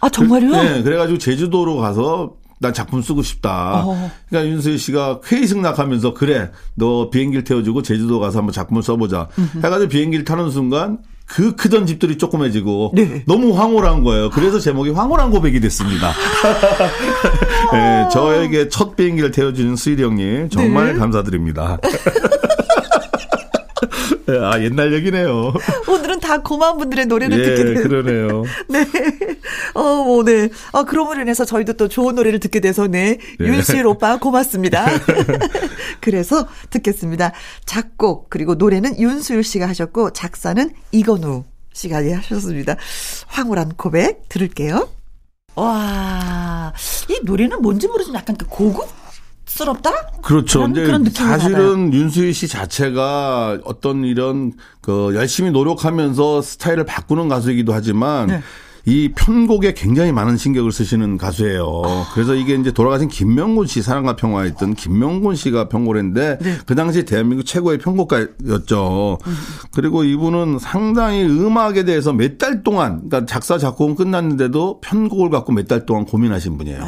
[0.00, 0.50] 아 정말요?
[0.50, 3.84] 네, 그래가지고 제주도로 가서 난 작품 쓰고 싶다.
[3.86, 4.10] 어.
[4.28, 9.28] 그러니까 윤수희 씨가 회의 승낙하면서 그래 너 비행기를 태워주고 제주도 가서 한번 작품을 써보자.
[9.38, 9.58] 음흠.
[9.58, 10.98] 해가지고 비행기를 타는 순간
[11.32, 13.22] 그 크던 집들이 조그매지고 네.
[13.26, 14.28] 너무 황홀한 거예요.
[14.28, 16.12] 그래서 제목이 황홀한 고백이 됐습니다.
[17.72, 20.98] 네, 저에게 첫 비행기를 태워주는 수일이 형님 정말 네.
[20.98, 21.78] 감사드립니다.
[24.28, 25.52] 아, 옛날 얘기네요.
[25.88, 28.44] 오늘은 다 고마운 분들의 노래를 예, 듣게 되요 그러네요.
[28.68, 28.86] 네.
[29.74, 30.48] 어, 뭐, 네.
[30.72, 33.18] 아, 그럼으로 인해서 저희도 또 좋은 노래를 듣게 돼서, 네.
[33.38, 33.46] 네.
[33.46, 34.86] 윤수일 오빠 고맙습니다.
[36.00, 37.32] 그래서 듣겠습니다.
[37.64, 42.76] 작곡, 그리고 노래는 윤수일 씨가 하셨고, 작사는 이건우 씨가 예, 하셨습니다.
[43.26, 44.88] 황홀한 고백 들을게요.
[45.54, 46.72] 와,
[47.08, 48.88] 이 노래는 뭔지 모르지만 약간 그 고급
[49.56, 49.90] 스럽다?
[50.22, 50.60] 그렇죠.
[50.60, 51.92] 그런, 그런 사실은 받아요.
[51.92, 58.40] 윤수희 씨 자체가 어떤 이런 그 열심히 노력하면서 스타일을 바꾸는 가수이기도 하지만 네.
[58.84, 61.82] 이 편곡에 굉장히 많은 신경을 쓰시는 가수예요.
[61.84, 62.06] 아.
[62.14, 66.56] 그래서 이게 이제 돌아가신 김명곤 씨 사랑과 평화에 있던 김명곤 씨가 편곡을 했는데 네.
[66.66, 69.18] 그 당시 대한민국 최고의 편곡가였죠.
[69.24, 69.34] 음.
[69.72, 75.68] 그리고 이분은 상당히 음악에 대해서 몇 달 동안 그러니까 작사 작곡은 끝났는데도 편곡을 갖고 몇
[75.68, 76.80] 달 동안 고민하신 분이에요.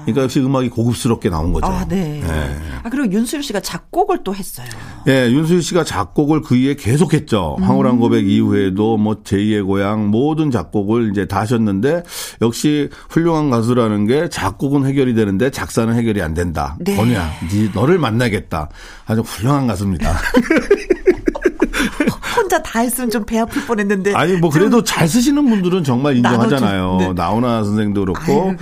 [0.00, 0.04] 아.
[0.04, 1.66] 그러니까 역시 음악이 고급스럽게 나온 거죠.
[1.66, 2.20] 아, 네.
[2.20, 2.56] 네.
[2.82, 4.66] 아, 그리고 윤수일 씨가 작곡을 또 했어요.
[5.06, 7.56] 예, 네, 윤수일 씨가 작곡을 그 이후에 계속했죠.
[7.58, 7.64] 음.
[7.64, 12.02] 황홀한 고백 이후에도 뭐 제2의 고향 모든 작곡을 이제 다 하셨는데
[12.42, 16.76] 역시 훌륭한 가수라는 게 작곡은 해결이 되는데 작사는 해결이 안 된다.
[16.80, 16.96] 네.
[16.96, 18.68] 네 너를 만나겠다.
[19.06, 20.16] 아주 훌륭한 가수입니다.
[22.40, 24.14] 혼자 다 했으면 좀 배 아플 뻔했는데.
[24.14, 26.96] 아니 뭐 그래도 잘 쓰시는 분들은 정말 인정하잖아요.
[26.98, 27.12] 네.
[27.12, 28.56] 나훈아 선생도 그렇고 아유,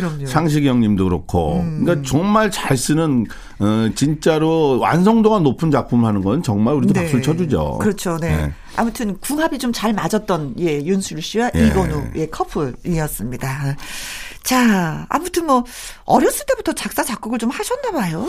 [0.66, 1.60] 형님도 그렇고.
[1.60, 1.84] 음.
[1.84, 3.24] 그러니까 정말 잘 쓰는
[3.60, 7.00] 어 진짜로 완성도가 높은 작품 하는 건 정말 우리도 네.
[7.00, 7.78] 박수를 쳐주죠.
[7.78, 8.16] 그렇죠.
[8.18, 8.36] 네.
[8.36, 8.52] 네.
[8.76, 11.66] 아무튼 궁합이 좀 잘 맞았던 예 윤수일 씨와 예.
[11.68, 13.76] 이건우의 커플이었습니다.
[14.42, 15.62] 자, 아무튼 뭐
[16.04, 18.26] 어렸을 때부터 작사 작곡을 좀 하셨나 봐요.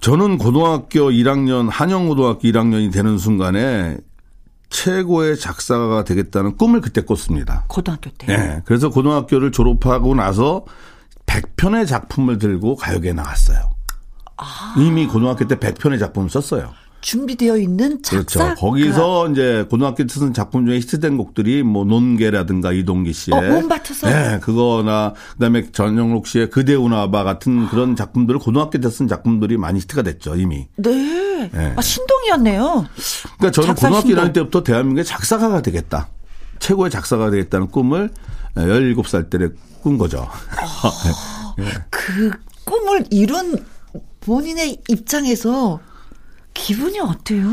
[0.00, 3.96] 저는 고등학교 1학년 한영고등학교 1학년이 되는 순간에
[4.70, 7.64] 최고의 작사가가 되겠다는 꿈을 그때 꿨습니다.
[7.68, 8.26] 고등학교 때.
[8.26, 8.62] 네.
[8.64, 10.64] 그래서 고등학교를 졸업하고 나서
[11.26, 13.70] 100편의 작품을 들고 가요계에 나갔어요.
[14.36, 14.74] 아.
[14.78, 16.72] 이미 고등학교 때 100편의 작품을 썼어요.
[17.00, 18.38] 준비되어 있는 작사.
[18.40, 18.60] 그렇죠.
[18.60, 24.38] 거기서 이제 고등학교 때쓴 작품 중에 히트된 곡들이 뭐 논개라든가 이동기 씨의 어, 몸밭에서 네,
[24.40, 30.02] 그거나 그다음에 전영록 씨의 그대 우나바 같은 그런 작품들을 고등학교 때 쓴 작품들이 많이 히트가
[30.02, 30.66] 됐죠, 이미.
[30.76, 31.50] 네.
[31.52, 31.72] 네.
[31.76, 32.86] 아, 신동이었네요.
[33.38, 36.08] 그러니까 저는 고등학교 1학년 때부터 대한민국의 작사가가 되겠다.
[36.58, 38.10] 최고의 작사가 되겠다는 꿈을
[38.56, 40.18] 17살 때꾼 거죠.
[40.22, 40.90] 어,
[41.58, 41.64] 네.
[41.90, 42.30] 그
[42.64, 43.64] 꿈을 이룬
[44.20, 45.78] 본인의 입장에서
[46.58, 47.48] 기분이 어때요?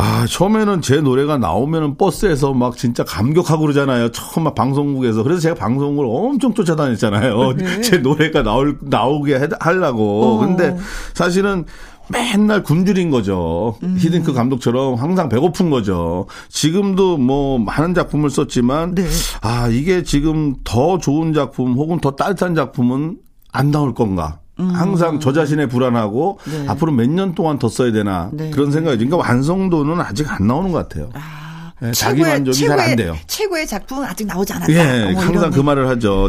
[0.00, 4.12] 아, 처음에는 제 노래가 나오면은 버스에서 막 진짜 감격하고 그러잖아요.
[4.12, 5.24] 처음 막 방송국에서.
[5.24, 7.52] 그래서 제가 방송을 엄청 쫓아다녔잖아요.
[7.54, 7.80] 네.
[7.82, 10.22] 제 노래가 나올, 나오게 해, 하려고.
[10.22, 10.38] 어.
[10.38, 10.76] 근데
[11.14, 11.64] 사실은
[12.10, 13.76] 맨날 굶주린 거죠.
[13.82, 13.96] 음.
[13.98, 16.26] 히딩크 감독처럼 항상 배고픈 거죠.
[16.48, 19.04] 지금도 뭐 많은 작품을 썼지만 네.
[19.42, 23.18] 아 이게 지금 더 좋은 작품 혹은 더 따뜻한 작품은
[23.52, 24.38] 안 나올 건가?
[24.60, 24.70] 음.
[24.70, 26.64] 항상 저 자신의 불안하고 네.
[26.68, 28.50] 앞으로 몇 년 동안 더 써야 되나 네.
[28.50, 31.10] 그런 생각이 그러니까 완성도는 아직 안 나오는 것 같아요.
[31.14, 31.46] 아.
[31.80, 33.16] 네, 자기 만족이 잘 안 돼요.
[33.28, 34.72] 최고의 작품은 아직 나오지 않았다.
[34.72, 36.28] 예, 항상 그 말을 하죠.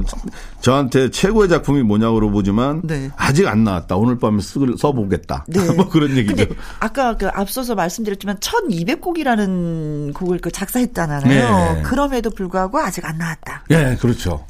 [0.61, 3.09] 저한테 최고의 작품이 뭐냐고 물어보지만 네.
[3.17, 3.95] 아직 안 나왔다.
[3.95, 5.45] 오늘 밤에 쓰, 써보겠다.
[5.47, 5.59] 네.
[5.73, 6.45] 뭐 그런 얘기죠.
[6.79, 11.21] 아까 그 앞서서 말씀드렸지만 1200곡이라는 곡을 그 작사했잖아요.
[11.25, 11.81] 네.
[11.83, 13.63] 그럼에도 불구하고 아직 안 나왔다.
[13.71, 14.45] 예, 그렇죠.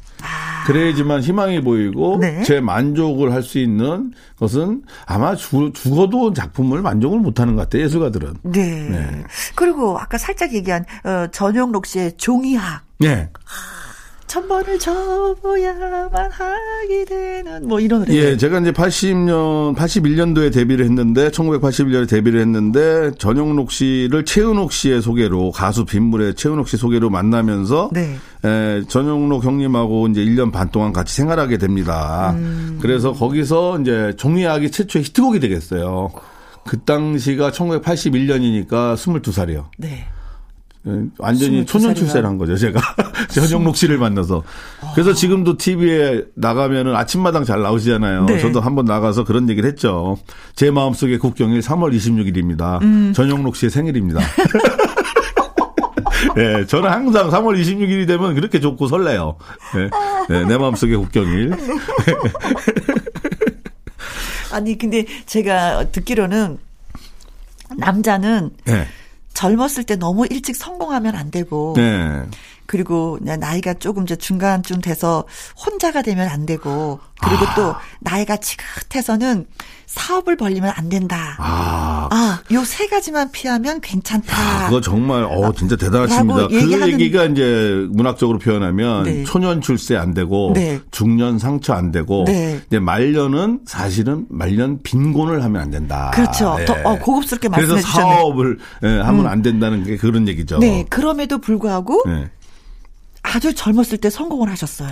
[0.66, 2.42] 그래야지만 희망이 보이고 네.
[2.42, 8.34] 제 만족을 할 수 있는 것은 아마 죽, 죽어도 작품을 만족을 못하는 것 같아요 예술가들은.
[8.42, 8.88] 네.
[8.90, 9.24] 네.
[9.54, 12.82] 그리고 아까 살짝 얘기한 어, 전용록 씨의 종이학.
[12.98, 13.30] 네.
[14.30, 18.14] 천 번을 접어야만 하게 되는 뭐 이런 노래.
[18.14, 25.50] 예, 제가 이제 80년 81년도에 데뷔를 했는데 1981년에 데뷔를 했는데 전용록 씨를 최은옥 씨의 소개로
[25.50, 28.18] 가수 빗물의 최은옥 씨 소개로 만나면서 네.
[28.44, 32.30] 에, 전용록 형님하고 이제 1년 반 동안 같이 생활하게 됩니다.
[32.36, 32.78] 음.
[32.80, 36.12] 그래서 거기서 이제 종이학이 최초의 히트곡이 되겠어요.
[36.64, 39.64] 그 당시가 1981년이니까 22살이요.
[39.78, 40.06] 네.
[40.86, 42.80] 예, 완전히 초년 출세를 한 거죠, 제가.
[43.28, 44.42] 전영록 씨를 만나서.
[44.94, 48.24] 그래서 지금도 TV에 나가면은 아침마당 잘 나오시잖아요.
[48.24, 48.38] 네.
[48.38, 50.16] 저도 한번 나가서 그런 얘기를 했죠.
[50.54, 52.80] 제 마음속의 국경일 3월 26일입니다.
[52.82, 53.12] 음.
[53.14, 54.20] 전영록 씨의 생일입니다.
[56.34, 59.36] 네, 저는 항상 3월 26일이 되면 그렇게 좋고 설레요.
[59.74, 59.90] 네,
[60.30, 61.52] 네, 내 마음속의 국경일.
[64.52, 66.58] 아니, 근데 제가 듣기로는
[67.76, 68.86] 남자는 네.
[69.40, 72.22] 젊었을 때 너무 일찍 성공하면 안 되고 네.
[72.70, 75.24] 그리고 나이가 조금 이제 중간쯤 돼서
[75.66, 77.54] 혼자가 되면 안 되고 그리고 아.
[77.56, 79.46] 또 나이가 지긋해서는
[79.86, 81.34] 사업을 벌리면 안 된다.
[81.38, 84.62] 아, 아 요 세 가지만 피하면 괜찮다.
[84.62, 86.46] 야, 그거 정말 어 진짜 대단하십니다.
[86.46, 89.24] 그 얘기가 이제 문학적으로 표현하면 네.
[89.24, 90.78] 초년 출세 안 되고 네.
[90.92, 92.60] 중년 상처 안 되고 네.
[92.68, 96.12] 이제 말년은 사실은 말년 빈곤을 하면 안 된다.
[96.14, 96.54] 그렇죠.
[96.56, 96.66] 네.
[96.66, 98.04] 더 어, 고급스럽게 말씀해 주셨네.
[98.04, 99.26] 그래서 사업을 예, 하면 음.
[99.26, 100.58] 안 된다는 게 그런 얘기죠.
[100.60, 100.84] 네.
[100.88, 102.30] 그럼에도 불구하고 네.
[103.22, 104.90] 아주 젊었을 때 성공을 하셨어요.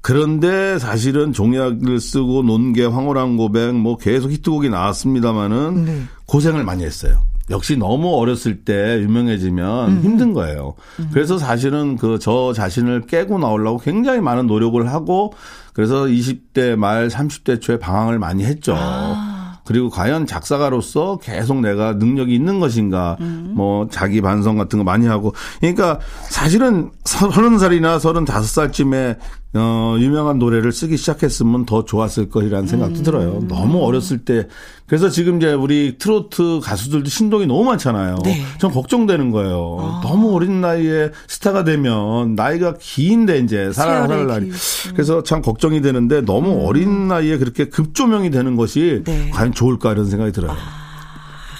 [0.00, 6.02] 그런데 사실은 종약을 쓰고 논개 황홀한 고백 뭐 계속 히트곡이 나왔습니다마는 네.
[6.26, 7.22] 고생을 많이 했어요.
[7.50, 10.00] 역시 너무 어렸을 때 유명해지면 음.
[10.02, 10.74] 힘든 거예요.
[11.00, 11.10] 음.
[11.12, 15.32] 그래서 사실은 그 저 자신을 깨고 나오려고 굉장히 많은 노력을 하고
[15.72, 18.74] 그래서 20대 말 30대 초에 방황을 많이 했죠.
[18.76, 19.31] 아.
[19.64, 23.52] 그리고 과연 작사가로서 계속 내가 능력이 있는 것인가, 음.
[23.54, 29.18] 뭐 자기 반성 같은 거 많이 하고, 그러니까 사실은 서른 살이나 서른 다섯 살쯤에
[29.54, 33.02] 어, 유명한 노래를 쓰기 시작했으면 더 좋았을 거라는 생각도 음.
[33.02, 33.40] 들어요.
[33.48, 34.48] 너무 어렸을 때.
[34.86, 38.18] 그래서 지금 이제 우리 트로트 가수들도 신동이 너무 많잖아요.
[38.24, 38.42] 네.
[38.58, 39.76] 전 걱정되는 거예요.
[39.80, 40.00] 아.
[40.02, 44.50] 너무 어린 나이에 스타가 되면 나이가 긴데 이제 살아갈 날이.
[44.92, 46.66] 그래서 참 걱정이 되는데 너무 음.
[46.66, 49.28] 어린 나이에 그렇게 급조명이 되는 것이 네.
[49.30, 50.52] 과연 좋을까 이런 생각이 들어요.
[50.52, 50.56] 아,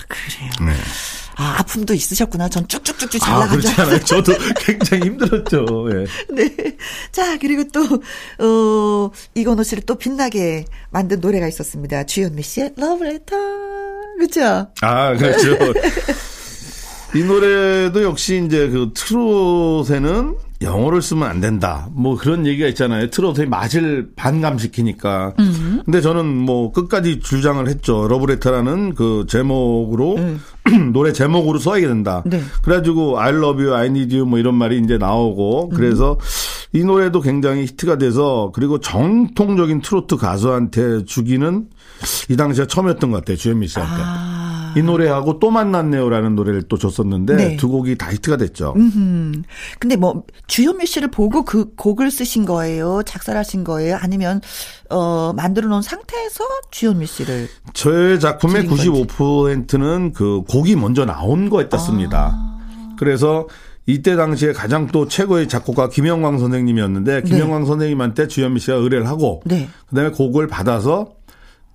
[0.09, 0.51] 그래요.
[0.61, 0.73] 네.
[1.43, 2.49] 아, 아픔도 있으셨구나.
[2.49, 3.47] 전 쭉쭉쭉쭉 잘 나가죠.
[3.47, 3.99] 아, 그렇지 않아요.
[4.01, 5.89] 저도 굉장히 힘들었죠.
[5.93, 6.07] 예.
[6.33, 6.77] 네.
[7.11, 7.83] 자, 그리고 또,
[8.39, 12.05] 어, 이건우 씨를 또 빛나게 만든 노래가 있었습니다.
[12.05, 13.37] 주현미 씨의 러브레터.
[14.21, 14.69] 그죠?
[14.83, 15.57] 아, 그렇죠.
[17.15, 21.89] 이 노래도 역시 이제 그 트롯에는 영어를 쓰면 안 된다.
[21.93, 23.11] 뭐 그런 얘기가 있잖아요.
[23.11, 25.35] 트로트의 맛을 반감시키니까.
[25.41, 25.62] 음.
[25.85, 28.07] 근데 저는 뭐 끝까지 주장을 했죠.
[28.09, 30.41] 러브레터라는 그 제목으로 음.
[30.93, 32.23] 노래 제목으로 써야 된다.
[32.25, 32.41] 네.
[32.63, 36.79] 그래가지고 I love you, I need you 뭐 이런 말이 이제 나오고 그래서 음.
[36.79, 41.67] 이 노래도 굉장히 히트가 돼서 그리고 정통적인 트로트 가수한테 주기는
[42.31, 43.37] 이 당시에 처음이었던 것 같아요.
[43.37, 43.95] 주현미 씨한테.
[43.95, 44.32] 아.
[44.77, 47.57] 이 노래하고 또 만났네요라는 노래를 또 줬었는데 네.
[47.57, 48.75] 두 곡이 다 히트가 됐죠.
[48.77, 49.43] 음.
[49.79, 53.03] 근데 뭐 주현미 씨를 보고 그 곡을 쓰신 거예요?
[53.05, 53.99] 작사를 하신 거예요?
[54.01, 54.41] 아니면
[54.91, 62.33] 어 만들어 놓은 상태에서 주현미 씨를 저의 작품의 95%는 그 곡이 먼저 나온 거였습니다.
[62.35, 62.97] 아.
[62.99, 63.47] 그래서
[63.87, 67.67] 이때 당시에 가장 또 최고의 작곡가 김영광 선생님이었는데 김영광 네.
[67.67, 69.69] 선생님한테 주현미 씨가 의뢰를 하고 네.
[69.89, 71.15] 그다음에 곡을 받아서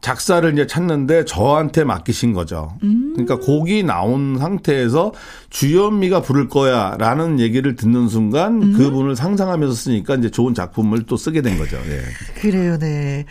[0.02, 2.78] 작사를 이제 찾는데 저한테 맡기신 거죠.
[2.84, 3.14] 음.
[3.14, 5.12] 그러니까 곡이 나온 상태에서
[5.50, 8.74] 주현미가 부를 거야라는 얘기를 듣는 순간 음.
[8.74, 11.78] 그분을 상상하면서 쓰니까 이제 좋은 작품을 또 쓰게 된 거죠.
[11.78, 12.02] 예.
[12.40, 13.26] 그래요, 네.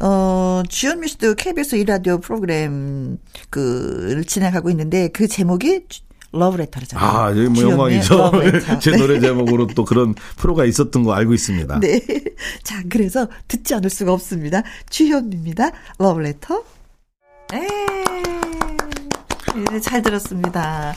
[0.00, 3.18] 어, 주현미 씨도 KBS 이라디오 프로그램
[3.48, 5.86] 그를 진행하고 있는데 그 제목이
[6.32, 7.08] 러브레터잖아요.
[7.08, 8.32] 아, 여기 뭐 영광이죠.
[8.80, 11.80] 제 노래 제목으로 또 그런 프로가 있었던 거 알고 있습니다.
[11.80, 12.00] 네.
[12.62, 14.62] 자, 그래서 듣지 않을 수가 없습니다.
[14.88, 15.70] 주현입니다.
[15.98, 16.64] 러브레터.
[17.52, 17.66] 에
[19.72, 20.94] 네, 잘 들었습니다.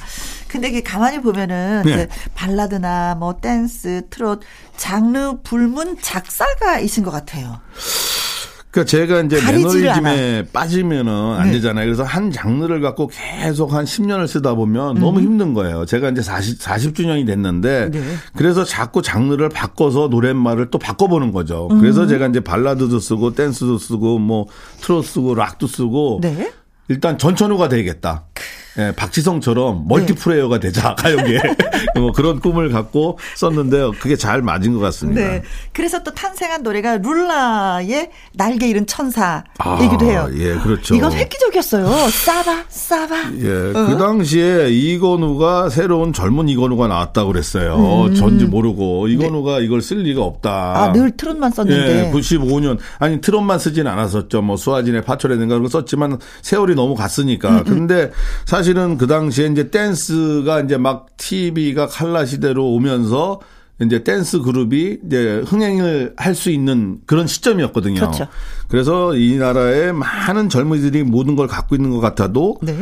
[0.47, 2.07] 근데 이게 가만히 보면은 네.
[2.35, 4.43] 발라드나 뭐 댄스, 트롯
[4.77, 7.59] 장르 불문 작사가이신 것 같아요.
[8.73, 11.53] 그러니까 제가 이제 매너리즘에 빠지면은 안 네.
[11.53, 11.85] 되잖아요.
[11.85, 14.99] 그래서 한 장르를 갖고 계속 한 10년을 쓰다 보면 음.
[14.99, 15.85] 너무 힘든 거예요.
[15.85, 18.01] 제가 이제 40, 40주년이 됐는데 네.
[18.35, 21.67] 그래서 자꾸 장르를 바꿔서 노랫말을 또 바꿔보는 거죠.
[21.69, 21.81] 음.
[21.81, 24.47] 그래서 제가 이제 발라드도 쓰고 댄스도 쓰고 뭐
[24.81, 26.51] 트롯 쓰고 락도 쓰고 네.
[26.87, 28.25] 일단 전천후가 되겠다.
[28.77, 30.67] 예, 박지성처럼 멀티플레이어가 네.
[30.67, 31.39] 되자 가요계
[31.95, 35.21] 뭐 그런 꿈을 갖고 썼는데 그게 잘 맞은 것 같습니다.
[35.21, 35.43] 네.
[35.73, 40.29] 그래서 또 탄생한 노래가 룰라의 날개 잃은 천사이기도 아, 해요.
[40.33, 40.95] 예, 그렇죠.
[40.95, 41.85] 이건 획기적이었어요.
[42.09, 43.15] 싸바 싸바.
[43.41, 43.85] 예, 어.
[43.87, 48.05] 그 당시에 이건우가 새로운 젊은 이건우가 나왔다고 그랬어요.
[48.07, 48.15] 음.
[48.15, 49.65] 전지 모르고 이건우가 네.
[49.65, 50.51] 이걸 쓸 리가 없다.
[50.51, 52.07] 아, 늘 트롯만 썼는데.
[52.07, 54.41] 예, 95년 아니 트롯만 쓰진 않았었죠.
[54.41, 57.49] 뭐 수아진의 파초라든가 그런 거 썼지만 세월이 너무 갔으니까.
[57.49, 57.63] 음, 음.
[57.63, 58.11] 근데
[58.45, 63.41] 사실 사실은 그 당시에 이제 댄스가 이제 막 TV가 칼라 시대로 오면서
[63.81, 67.99] 이제 댄스 그룹이 이제 흥행을 할 수 있는 그런 시점이었거든요.
[67.99, 68.27] 그렇죠.
[68.69, 72.73] 그래서 이 나라의 많은 젊은이들이 모든 걸 갖고 있는 것 같아도 네.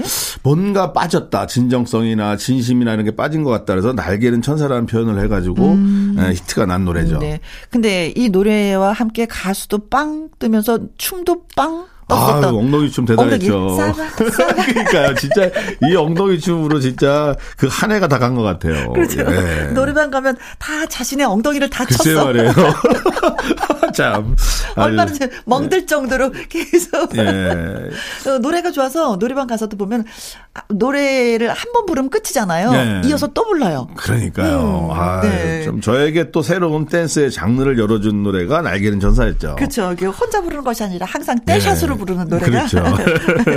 [0.43, 1.47] 뭔가 빠졌다.
[1.47, 3.73] 진정성이나 진심이나 이런 게 빠진 것 같다.
[3.73, 6.15] 그래서 날개는 천사라는 표현을 해가지고 음.
[6.19, 7.17] 예, 히트가 난 노래죠.
[7.17, 7.39] 네.
[7.71, 13.78] 근데 이 노래와 함께 가수도 빵 뜨면서 춤도 빵 아, 엉덩이 춤 대단했죠.
[14.16, 15.16] 그러니까요.
[15.16, 15.49] 진짜
[15.82, 18.91] 이 엉덩이 춤으로 진짜 그 한 해가 다 간 것 같아요.
[18.93, 19.22] 그렇죠.
[19.22, 19.72] 예.
[19.74, 22.26] 노래방 가면 다 자신의 엉덩이를 다 글쎄 쳤어.
[22.26, 22.51] 말이에요.
[23.93, 24.36] 참.
[24.75, 25.11] 얼마나
[25.45, 27.15] 멍들 정도로 계속.
[27.17, 27.21] 예.
[28.29, 30.05] 어, 노래가 좋아서 노래방 가서도 보면
[30.53, 32.73] 아, 노래를 한 번 부르면 끝이잖아요.
[32.73, 33.07] 예.
[33.07, 33.88] 이어서 또 불러요.
[33.95, 34.89] 그러니까요.
[34.91, 35.63] 음, 아, 네.
[35.63, 39.55] 좀 저에게 또 새로운 댄스의 장르를 열어준 노래가 날개는 전사였죠.
[39.55, 39.93] 그렇죠.
[39.93, 41.97] 혼자 부르는 것이 아니라 항상 떼샷으로 예.
[41.97, 42.84] 부르는 노래가 그렇죠.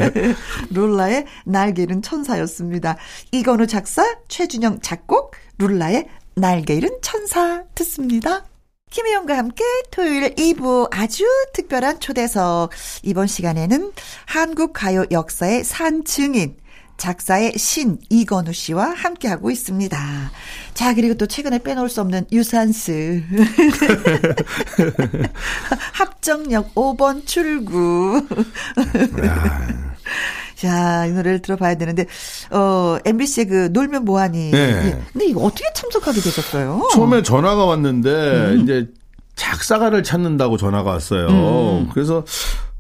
[0.71, 2.97] 룰라의 날개 잃은 천사였습니다.
[3.33, 6.07] 이건우 작사, 최준영 작곡, 룰라의
[6.37, 8.45] 날개 잃은 천사 듣습니다.
[8.95, 12.71] 김혜영과 함께 토요일 2부 아주 특별한 초대석.
[13.03, 13.91] 이번 시간에는
[14.25, 16.57] 한국 가요 역사의 산 증인,
[16.97, 20.31] 작사의 신 이건우 씨와 함께하고 있습니다.
[20.75, 23.25] 자, 그리고 또 최근에 빼놓을 수 없는 유산스.
[25.95, 28.25] 합정역 5번 출구.
[30.65, 32.07] 자, 이 노래를 들어봐야 되는데,
[32.51, 34.51] 어, MBC의 그 놀면 뭐하니.
[34.51, 34.59] 네.
[34.59, 35.03] 예.
[35.13, 36.89] 근데 이거 어떻게 참석하게 되셨어요?
[36.95, 38.61] 처음에 전화가 왔는데, 음.
[38.63, 38.89] 이제
[39.37, 41.29] 작사가를 찾는다고 전화가 왔어요.
[41.29, 41.91] 음.
[41.93, 42.25] 그래서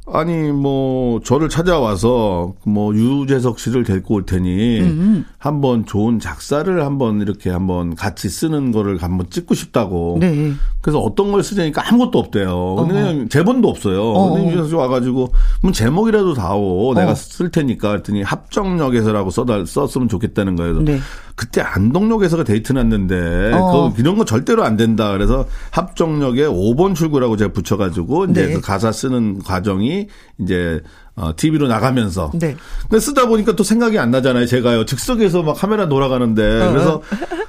[0.07, 5.24] 아니 뭐 저를 찾아와서 뭐 유재석 씨를 데리고 올 테니 음.
[5.39, 10.18] 한번 좋은 작사를 한번 이렇게 한번 같이 쓰는 거를 한번 찍고 싶다고.
[10.20, 10.53] 네.
[10.85, 12.74] 그래서 어떤 걸 쓰자니까 아무것도 없대요.
[12.87, 14.12] 그냥 제본도 없어요.
[14.35, 15.32] 근데 유재석 씨 와가지고
[15.62, 16.93] 뭐 제목이라도 다오.
[16.93, 17.14] 내가 어.
[17.14, 20.82] 쓸 테니까 그랬더니 합정역에서라고 써달 썼으면 좋겠다는 거예요.
[20.82, 20.99] 네.
[21.37, 23.95] 그때 안동역에서가 데이트 났는데 어.
[23.95, 25.11] 그 이런 거 절대로 안 된다.
[25.12, 28.53] 그래서 합정역에 5번 출구라고 제가 붙여가지고 이제 네.
[28.53, 30.09] 그 가사 쓰는 과정이
[30.39, 30.82] 이제
[31.17, 32.33] 어, TV로 나가면서.
[32.35, 32.57] 네.
[32.89, 34.47] 근데 쓰다 보니까 또 생각이 안 나잖아요.
[34.47, 34.85] 제가요.
[34.85, 36.62] 즉석에서 막 카메라 돌아가는데.
[36.62, 36.71] 어.
[36.73, 37.03] 그래서,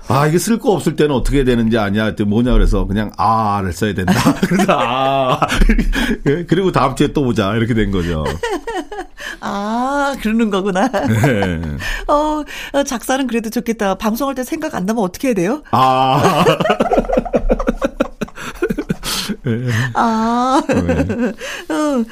[0.08, 2.06] 아, 이게 쓸 거 없을 때는 어떻게 되는지 아냐.
[2.06, 2.54] 그때 뭐냐.
[2.54, 4.14] 그래서 그냥, 아를 써야 된다.
[4.48, 5.40] 그래서, 아.
[6.48, 7.56] 그리고 다음 주에 또 보자.
[7.56, 8.24] 이렇게 된 거죠.
[9.42, 10.88] 아, 그러는 거구나.
[10.88, 11.62] 네.
[12.08, 12.44] 어,
[12.84, 13.96] 작사는 그래도 좋겠다.
[13.96, 15.64] 방송할 때 생각 안 나면 어떻게 해야 돼요?
[15.72, 16.46] 아.
[19.96, 20.62] 아.
[20.68, 21.34] 네.
[21.74, 22.06] 어.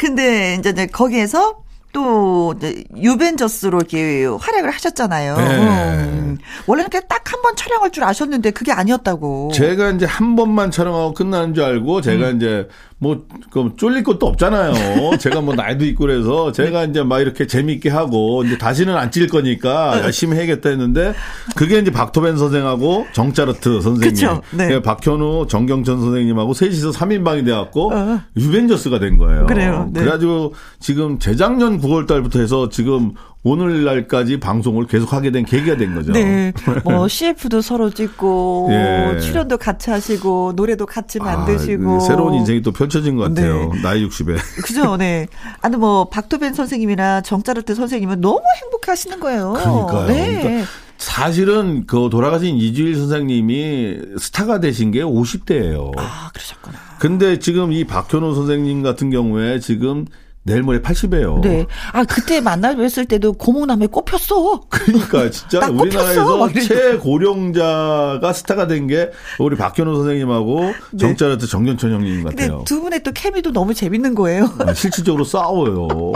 [0.00, 1.58] 근데 이제 거기에서
[1.92, 2.54] 또
[2.96, 5.36] 유벤져스로 이렇게 활약을 하셨잖아요.
[5.36, 5.58] 네.
[5.58, 6.38] 음.
[6.66, 9.50] 원래는 딱 한 번 촬영할 줄 아셨는데 그게 아니었다고.
[9.54, 12.36] 제가 이제 한 번만 촬영하고 끝나는 줄 알고 제가 음.
[12.36, 12.68] 이제
[13.02, 15.16] 뭐, 그, 쫄릴 것도 없잖아요.
[15.18, 19.26] 제가 뭐 나이도 있고 그래서 제가 이제 막 이렇게 재미있게 하고 이제 다시는 안 찔
[19.26, 21.14] 거니까 열심히 해야겠다 했는데
[21.56, 24.14] 그게 이제 박토벤 선생하고 정짜르트 선생님.
[24.14, 24.40] 그쵸?
[24.52, 24.80] 네.
[24.82, 28.20] 박현우, 정경천 선생님하고 셋이서 3인방이 돼갖고 어.
[28.36, 29.46] 유벤져스가 된 거예요.
[29.46, 29.90] 그래요.
[29.92, 30.00] 네.
[30.00, 33.12] 그래가지고 지금 재작년 9월 달부터 해서 지금
[33.42, 36.12] 오늘날까지 방송을 계속하게 된 계기가 된 거죠.
[36.12, 36.52] 네.
[36.84, 39.18] 뭐 CF도 서로 찍고 예.
[39.18, 43.72] 출연도 같이 하시고 노래도 같이 아, 만드시고 아, 새로운 인생이 또 펼쳐진 것 같아요.
[43.72, 43.82] 네.
[43.82, 44.36] 나이 60에.
[44.62, 45.26] 그죠, 네.
[45.62, 49.54] 아니 뭐 박토벤 선생님이나 정자르트 선생님은 너무 행복하시는 거예요.
[49.54, 50.06] 그러니까요.
[50.06, 50.40] 네.
[50.42, 55.92] 그러니까 사실은 그 돌아가신 이주일 선생님이 스타가 되신 게 50대예요.
[55.96, 56.78] 아, 그러셨구나.
[56.98, 60.04] 근데 지금 이 박현우 선생님 같은 경우에 지금
[60.42, 61.42] 내일 모레 80이에요.
[61.42, 61.66] 네.
[61.92, 64.62] 아, 그때 만나 뵀을 때도 고목남에 꼽혔어.
[64.70, 70.60] 그러니까 진짜 우리나라에서 최고령자가 스타가 된 게 우리 박현우 선생님하고
[70.92, 70.98] 네.
[70.98, 72.64] 정자르트 정년천 형님 같아요.
[72.66, 74.48] 두 분의 또 케미도 너무 재밌는 거예요.
[74.60, 76.12] 아, 실질적으로 싸워요.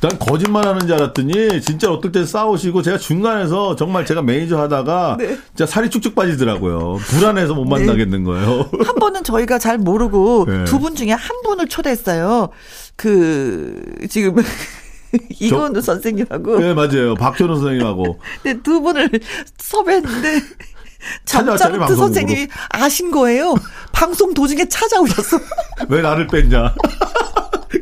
[0.00, 5.16] 난 거짓말 하는 줄 알았더니 진짜 어떨 때 싸우시고 제가 중간에서 정말 제가 매니저 하다가
[5.18, 5.36] 네.
[5.48, 6.98] 진짜 살이 쭉쭉 빠지더라고요.
[7.02, 7.70] 불안해서 못 네.
[7.70, 8.68] 만나겠는 거예요.
[8.84, 10.64] 한 번은 저희가 잘 모르고 네.
[10.64, 12.50] 두분 중에 한 분을 초대했어요.
[12.96, 14.36] 그 지금
[15.40, 19.08] 이건우 선생님하고 네 맞아요 박현우 선생님하고 네, 두 분을
[19.58, 20.40] 섭외했는데
[21.24, 23.54] 정자르트 선생님이 아신 거예요.
[23.92, 25.38] 방송 도중에 찾아오셨어.
[25.88, 26.74] 왜 나를 뺐냐?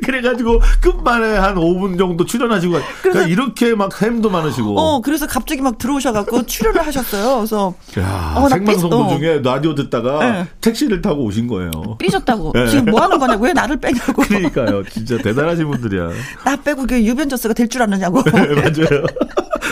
[0.06, 4.78] 그래가지고 끝만에 한 5분 정도 출연하시고 그러니까 이렇게 막 햄도 많으시고.
[4.78, 7.36] 어 그래서 갑자기 막 들어오셔갖고 출연을 하셨어요.
[7.36, 10.46] 그래서 야, 어, 생방송 도중에 라디오 듣다가 네.
[10.60, 11.70] 택시를 타고 오신 거예요.
[11.98, 12.52] 삐졌다고.
[12.54, 12.68] 네.
[12.68, 14.22] 지금 뭐 하는 거냐고 왜 나를 빼냐고.
[14.22, 14.84] 그러니까요.
[14.84, 16.08] 진짜 대단하신 분들이야.
[16.44, 18.22] 나 빼고 그 유변저스가 될 줄 아느냐고.
[18.30, 19.04] 네, 맞아요.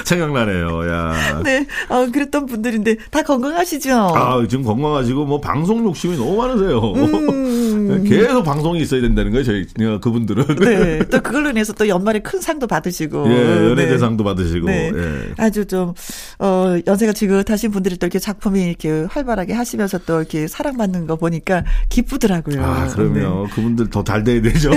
[0.05, 0.91] 생각나네요.
[0.91, 1.41] 야.
[1.45, 1.66] 네.
[1.89, 3.93] 어, 그랬던 분들인데 다 건강하시죠?
[4.14, 6.78] 아, 지금 건강하시고 뭐 방송 욕심이 너무 많으세요.
[6.80, 8.05] 음, 음.
[8.05, 10.57] 계속 방송이 있어야 된다는 거예요, 저희 어, 그분들은.
[10.61, 10.99] 네.
[11.11, 13.31] 또 그걸로 인해서 또 연말에 큰 상도 받으시고.
[13.31, 14.31] 예, 연예 대상도 네.
[14.31, 14.66] 받으시고.
[14.66, 14.93] 네.
[14.95, 15.35] 예.
[15.39, 15.93] 아주 좀
[16.39, 21.64] 어, 연세가 지긋하신 분들이 또 이렇게 작품이 이렇게 활발하게 하시면서 또 이렇게 사랑받는 거 보니까
[21.89, 22.62] 기쁘더라고요.
[22.64, 23.47] 아, 그럼요.
[23.49, 23.55] 네.
[23.55, 24.70] 그분들 더 잘 돼야 되죠.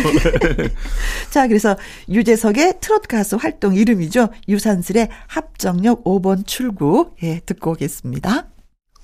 [1.30, 1.76] 자, 그래서
[2.10, 4.30] 유재석의 트로트 가수 활동 이름이죠.
[4.48, 7.12] 유산슬의 합정역 5번 출구.
[7.22, 8.48] 예, 듣고 오겠습니다.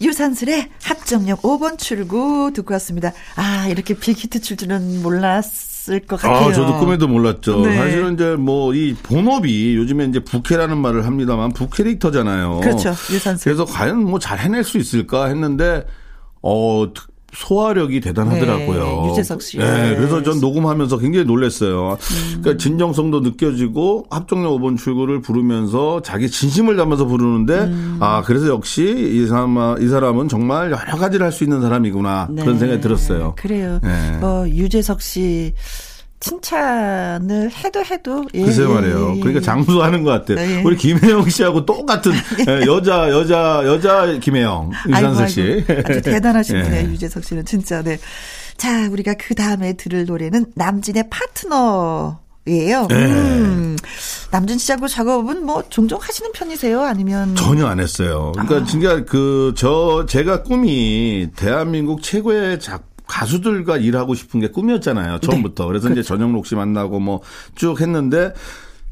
[0.01, 3.11] 유산슬의 합정역 5번 출구 듣고 왔습니다.
[3.35, 6.49] 아, 이렇게 빅히트 칠 줄은 몰랐을 것 같아요.
[6.49, 7.61] 아, 저도 꿈에도 몰랐죠.
[7.65, 7.75] 네.
[7.77, 12.59] 사실은 이제 뭐 이 본업이 요즘에 이제 부캐라는 말을 합니다만 부캐릭터잖아요.
[12.61, 12.89] 그렇죠.
[13.11, 13.43] 유산슬.
[13.43, 15.85] 그래서 과연 뭐 잘 해낼 수 있을까 했는데
[16.41, 16.87] 어
[17.35, 18.83] 소화력이 대단하더라고요.
[18.83, 19.57] 네, 유재석 씨.
[19.57, 21.97] 네, 그래서 전 녹음하면서 굉장히 놀랐어요.
[21.99, 22.41] 음.
[22.41, 27.97] 그러니까 진정성도 느껴지고 합정역 5번 출구를 부르면서 자기 진심을 담아서 부르는데 음.
[27.99, 32.43] 아 그래서 역시 이 사람 이 사람은 정말 여러 가지를 할 수 있는 사람이구나 네.
[32.43, 33.33] 그런 생각이 들었어요.
[33.37, 33.79] 그래요.
[33.81, 34.17] 네.
[34.19, 35.53] 뭐 유재석 씨
[36.23, 39.11] 칭찬을 해도 해도 예, 글쎄 말이에요.
[39.11, 39.19] 예, 예.
[39.19, 40.33] 그러니까 장수하는 것 같아.
[40.33, 40.61] 요 예.
[40.63, 42.13] 우리 김혜영 씨하고 똑같은
[42.47, 45.65] 예, 여자 여자 여자 김혜영 유산슬 씨.
[45.85, 46.63] 아주 대단하신 예.
[46.63, 47.97] 분이에요 유재석 씨는 진짜 네.
[48.57, 52.19] 자 우리가 그 다음에 들을 노래는 남진의 파트너.
[52.47, 52.87] 예요.
[52.89, 52.95] 네.
[53.05, 53.77] 음.
[54.31, 56.81] 남준 씨하고 작업은 뭐 종종 하시는 편이세요?
[56.81, 58.33] 아니면 전혀 안 했어요.
[58.33, 58.63] 그러니까 아.
[58.65, 65.19] 진짜 그 저 제가 꿈이 대한민국 최고의 작 가수들과 일하고 싶은 게 꿈이었잖아요.
[65.19, 65.63] 처음부터.
[65.65, 65.67] 네.
[65.67, 65.99] 그래서 그렇죠.
[66.01, 67.21] 이제 전영록 씨 만나고 뭐
[67.55, 68.33] 쭉 했는데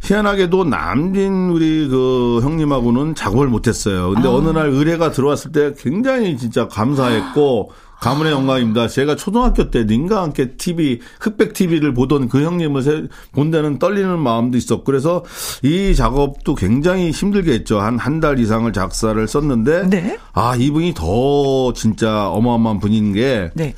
[0.04, 4.12] 희한하게도 남진 우리 그 형님하고는 작업을 못했어요.
[4.14, 4.32] 근데 아.
[4.32, 8.88] 어느 날 의뢰가 들어왔을 때 굉장히 진짜 감사했고 가문의 영광입니다.
[8.88, 14.58] 제가 초등학교 때 님과 함께 TV 흑백 TV를 보던 그 형님을 본 데는 떨리는 마음도
[14.58, 15.24] 있었고 그래서
[15.62, 17.80] 이 작업도 굉장히 힘들게 했죠.
[17.80, 20.18] 한 한 달 이상을 작사를 썼는데 네.
[20.34, 23.76] 아 이분이 더 진짜 어마어마한 분인 게 네.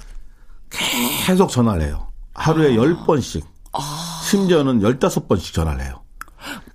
[1.25, 2.07] 계속 전화를 해요.
[2.33, 2.81] 하루에 아.
[2.81, 3.43] 10번씩.
[3.73, 4.21] 아.
[4.23, 6.01] 심지어는 15번씩 전화를 해요.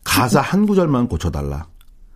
[0.05, 1.67] 가사 한 구절만 고쳐달라.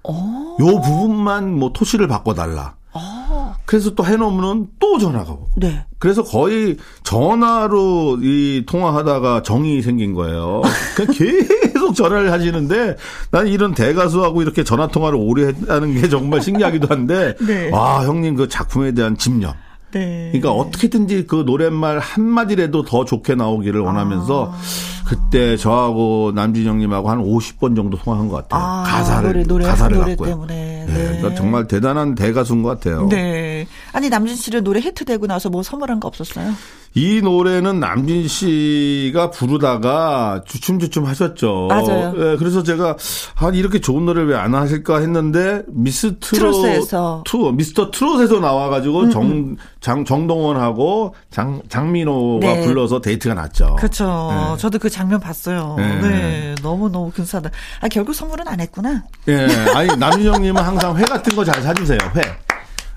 [0.05, 0.57] 어.
[0.61, 2.75] 요 부분만 뭐 토시를 바꿔달라.
[2.95, 3.55] 어.
[3.65, 5.51] 그래서 또 해놓으면 또 전화가 오고.
[5.57, 5.85] 네.
[5.99, 10.63] 그래서 거의 전화로 이 통화하다가 정이 생긴 거예요.
[11.17, 12.97] 계속 전화를 하시는데
[13.31, 17.71] 난 이런 대가수하고 이렇게 전화 통화를 오래 했다는 게 정말 신기하기도 한데 네.
[17.71, 19.55] 와 형님 그 작품에 대한 집념.
[19.93, 20.29] 네.
[20.33, 24.59] 그러니까 어떻게든지 그 노랫말 한 마디라도 더 좋게 나오기를 원하면서 아.
[25.07, 28.63] 그때 저하고 남진 형님하고 한 50번 정도 통화한 것 같아요.
[28.63, 30.29] 아, 가사를 노래, 노래, 가사를 노래 갖고요.
[30.29, 30.55] 때문에.
[30.55, 30.87] 네.
[30.87, 31.05] 네.
[31.19, 33.09] 그러니까 정말 대단한 대가수인 것 같아요.
[33.09, 33.67] 네.
[33.93, 36.53] 아니 남진 씨를 노래 히트되고 나서 뭐 선물한 거 없었어요?
[36.95, 41.69] 이 노래는 남진 씨가 부르다가 주춤주춤 하셨죠.
[41.71, 42.13] 맞아요.
[42.13, 42.97] 네, 그래서 제가
[43.37, 49.11] 아 이렇게 좋은 노래를 왜 안 하실까 했는데 미스 트롯에서 투 미스터 트롯에서 나와가지고 음,
[49.11, 49.57] 정 음.
[49.81, 52.61] 장, 정동원하고 장 장민호가 네.
[52.67, 53.77] 불러서 대히트가 났죠.
[53.77, 54.29] 그렇죠.
[54.31, 54.57] 네.
[54.61, 55.77] 저도 그 장면 봤어요.
[55.79, 56.55] 네, 네.
[56.63, 57.51] 너무 너무 근사하다.
[57.81, 59.05] 아 결국 선물은 안 했구나.
[59.29, 59.47] 예.
[59.47, 59.55] 네.
[59.75, 61.99] 아니 남진영님은 항상 회 같은 거 잘 사주세요.
[62.17, 62.21] 회.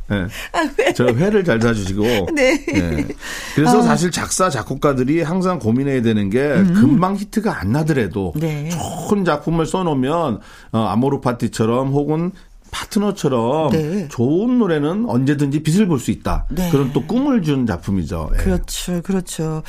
[0.08, 0.28] 네.
[0.54, 0.94] 아, 회.
[0.94, 2.04] 저 회를 잘 사주시고.
[2.34, 2.64] 네.
[2.66, 3.08] 네.
[3.56, 3.82] 그래서 아.
[3.82, 6.74] 사실 작사, 작곡가들이 항상 고민해야 되는 게 음.
[6.74, 8.70] 금방 히트가 안 나더라도 네.
[8.70, 10.40] 좋은 작품을 써놓으면
[10.72, 12.32] 어, 아모르 파티처럼 혹은
[12.72, 14.08] 파트너처럼 네.
[14.10, 16.46] 좋은 노래는 언제든지 빛을 볼 수 있다.
[16.50, 16.70] 네.
[16.72, 18.32] 그런 또 꿈을 준 작품이죠.
[18.34, 18.38] 예.
[18.38, 19.64] 그렇죠, 그렇죠.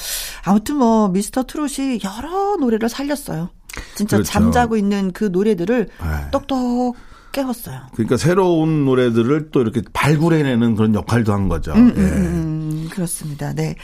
[0.45, 3.51] 아무튼 뭐 미스터 트롯이 여러 노래를 살렸어요.
[3.95, 4.33] 진짜 그렇죠.
[4.33, 6.31] 잠자고 있는 그 노래들을 네.
[6.33, 6.97] 똑똑
[7.37, 7.81] 깨웠어요.
[7.93, 11.73] 그러니까 새로운 노래들을 또 이렇게 발굴해내는 그런 역할도 한 거죠.
[11.73, 12.03] 음, 음, 예.
[12.03, 13.53] 음, 그렇습니다.
[13.53, 13.77] 네.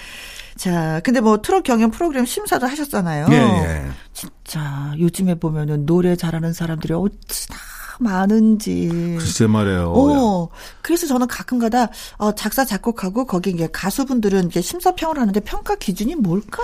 [0.57, 3.27] 자, 근데 뭐 트롯 경연 프로그램 심사도 하셨잖아요.
[3.31, 3.85] 예, 예.
[4.13, 7.57] 진짜 요즘에 보면은 노래 잘하는 사람들이 어찌나
[8.01, 8.89] 많은지.
[9.19, 9.93] 글쎄 말이에요.
[9.93, 10.49] 어,
[10.81, 11.89] 그래서 저는 가끔가다
[12.19, 16.63] 어, 작사 작곡하고 거기 이제 가수분들은 이제 심사평을 하는데 평가 기준이 뭘까?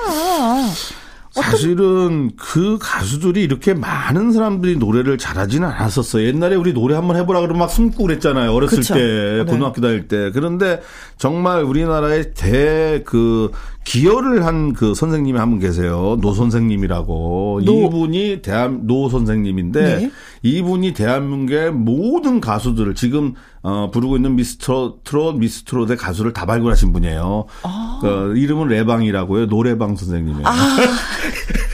[1.30, 6.26] 사실은 그 가수들이 이렇게 많은 사람들이 노래를 잘하지는 않았었어요.
[6.26, 8.52] 옛날에 우리 노래 한번 해보라 그러면 막 숨고 그랬잖아요.
[8.52, 8.94] 어렸을 그쵸.
[8.94, 9.44] 때, 네.
[9.44, 10.30] 고등학교 다닐 때.
[10.32, 10.80] 그런데
[11.16, 13.50] 정말 우리나라의 대 그
[13.88, 16.18] 기여를 한 그 선생님이 한 분 계세요.
[16.20, 17.62] 노 선생님이라고.
[17.64, 17.72] 노.
[17.86, 20.10] 이분이 대한 노 선생님인데 네.
[20.42, 27.46] 이분이 대한민국의 모든 가수들을 지금 어 부르고 있는 미스터 트롯 미스트롯의 가수를 다 발굴하신 분이에요.
[27.62, 27.98] 아.
[28.02, 29.46] 그 이름은 레방이라고요.
[29.46, 30.46] 노래방 선생님이에요.
[30.46, 30.52] 아.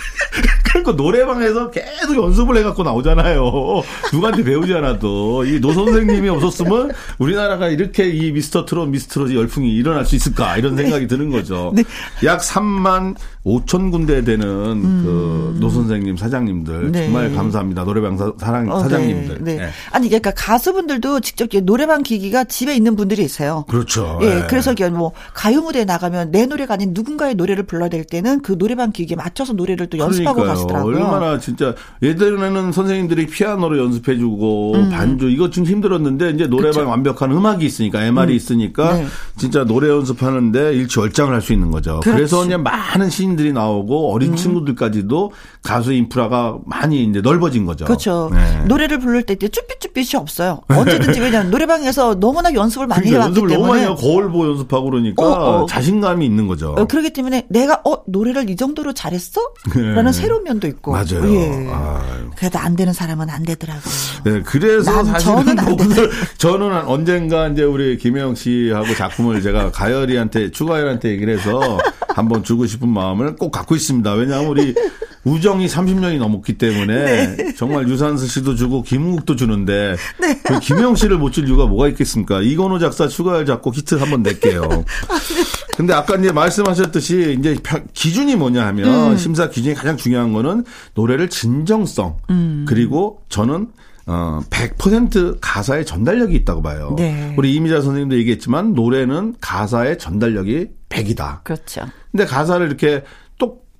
[0.84, 3.42] 실컷 노래방에서 계속 연습을 해갖고 나오잖아요.
[4.12, 10.04] 누구한테 배우지 않아도 이 노 선생님이 없었으면 우리나라가 이렇게 이 미스터 트롯 미스트롯 열풍이 일어날
[10.04, 11.72] 수 있을까 이런 생각이 드는 거죠.
[11.74, 11.82] 네.
[12.24, 13.14] 약 3만
[13.46, 15.52] 5천 군데 되는 음.
[15.54, 17.04] 그노 선생님 사장님들 네.
[17.04, 17.84] 정말 감사합니다.
[17.84, 19.38] 노래방 사, 사랑, 어, 사장님들.
[19.42, 19.56] 네.
[19.56, 19.68] 네.
[19.90, 23.64] 아니 그러니까 가수분들도 직접 노래방 기기가 집에 있는 분들이 있어요.
[23.68, 24.18] 그렇죠.
[24.22, 24.26] 예.
[24.26, 24.46] 네.
[24.48, 28.92] 그래서 뭐 가요 무대에 나가면 내 노래가 아닌 누군가의 노래를 불러야 될 때는 그 노래방
[28.92, 30.66] 기기에 맞춰서 노래를 또 연습하고 그러니까요.
[30.74, 30.96] 가시더라고요.
[31.14, 34.90] 얼마나 진짜 예전에는 선생님들이 피아노로 연습해주고 음.
[34.90, 36.88] 반주 이거 좀 힘들었는데 이제 노래방.
[36.88, 38.36] 완벽한 음악이 있으니까 MR이 음.
[38.36, 39.06] 있으니까 네.
[39.36, 42.00] 진짜 노래 연습하는데 일치월장을 할 수 있는 거죠.
[42.00, 42.16] 그렇지.
[42.16, 44.36] 그래서 그냥 많은 시인들이 나오고 어린 음.
[44.36, 47.84] 친구들까지도 가수 인프라가 많이 이제 넓어진 거죠.
[47.84, 48.30] 그렇죠.
[48.32, 48.64] 네.
[48.66, 50.62] 노래를 부를 때 쭈삣쭈삣이 없어요.
[50.68, 54.90] 언제든지 왜냐면 노래방에서 너무나 연습을 많이 그러니까 해왔기 연습을 때문에 너무 많이 거울 보고 연습하고
[54.90, 55.66] 그러니까 어, 어.
[55.66, 56.74] 자신감이 있는 거죠.
[56.78, 59.40] 어, 그렇기 때문에 내가 어 노래를 이 정도로 잘했어?
[59.74, 59.92] 네.
[59.94, 60.92] 라는 새로운 면도 있고.
[60.92, 61.24] 맞아요.
[61.32, 61.68] 예.
[62.36, 63.94] 그래도 안 되는 사람은 안 되더라고요.
[64.24, 65.76] 네, 그래서 사실은 저는, 뭐
[66.38, 72.88] 저는 언젠가 이제 우리 김영 씨하고 작품을 제가 가열이한테 추가열한테 얘기를 해서 한번 주고 싶은
[72.88, 74.12] 마음을 꼭 갖고 있습니다.
[74.14, 74.74] 왜냐하면 우리
[75.24, 77.54] 우정이 30년이 넘었기 때문에 네.
[77.54, 80.40] 정말 유산슬 씨도 주고 김웅국도 주는데 네.
[80.44, 82.40] 그 김영 씨를 못 줄 이유가 뭐가 있겠습니까?
[82.42, 84.62] 이건호 작사 추가열 작곡 히트 한번 낼게요.
[85.08, 85.44] 아, 네.
[85.76, 87.56] 근데 아까 이제 말씀하셨듯이 이제
[87.92, 89.16] 기준이 뭐냐 하면 음.
[89.16, 90.64] 심사 기준이 가장 중요한 거는
[90.94, 92.64] 노래를 진정성 음.
[92.68, 93.68] 그리고 저는
[94.06, 96.94] 어, 100% 가사의 전달력이 있다고 봐요.
[96.98, 97.34] 네.
[97.38, 101.42] 우리 이미자 선생님도 얘기했지만 노래는 가사의 전달력이 100이다.
[101.42, 101.86] 그렇죠.
[102.12, 103.04] 근데 가사를 이렇게 똑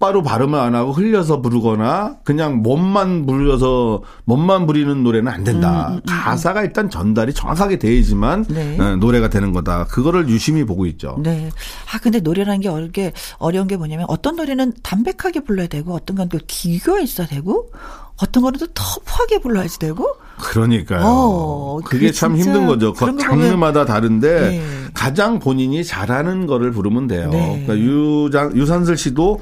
[0.00, 5.88] 바로 발음을 안 하고 흘려서 부르거나 그냥 몸만 부려서 몸만 부리는 노래는 안 된다.
[5.88, 6.02] 음, 음, 음.
[6.06, 8.78] 가사가 일단 전달이 정확하게 돼야지만 네.
[8.78, 9.84] 어, 노래가 되는 거다.
[9.84, 11.16] 그거를 유심히 보고 있죠.
[11.22, 11.48] 네.
[11.92, 16.16] 아 근데 노래라는 게 어려운 게 어려운 게 뭐냐면 어떤 노래는 담백하게 불러야 되고 어떤
[16.16, 17.70] 건 또 기교가 있어야 되고
[18.20, 20.06] 어떤 거는 또 터프하게 불러야지 되고.
[20.38, 21.02] 그러니까요.
[21.04, 22.92] 어, 그게 참 힘든 거죠.
[22.92, 24.62] 그 장르마다 다른데 네.
[24.94, 27.28] 가장 본인이 잘하는 거를 부르면 돼요.
[27.30, 27.62] 네.
[27.66, 29.40] 그러니까 유장 유산슬 씨도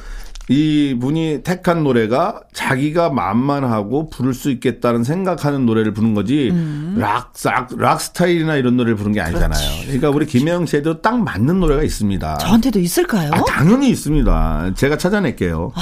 [0.49, 6.97] 이 분이 택한 노래가 자기가 만만하고 부를 수 있겠다는 생각하는 노래를 부른 거지 음.
[6.99, 9.51] 락, 락, 락 스타일이나 이런 노래를 부른 게 아니잖아요.
[9.51, 9.87] 그렇지.
[9.87, 12.39] 그러니까 우리 김혜영 씨에도 딱 맞는 노래가 있습니다.
[12.39, 13.31] 저한테도 있을까요?
[13.33, 14.73] 아, 당연히 있습니다.
[14.75, 15.73] 제가 찾아낼게요.
[15.75, 15.81] 아.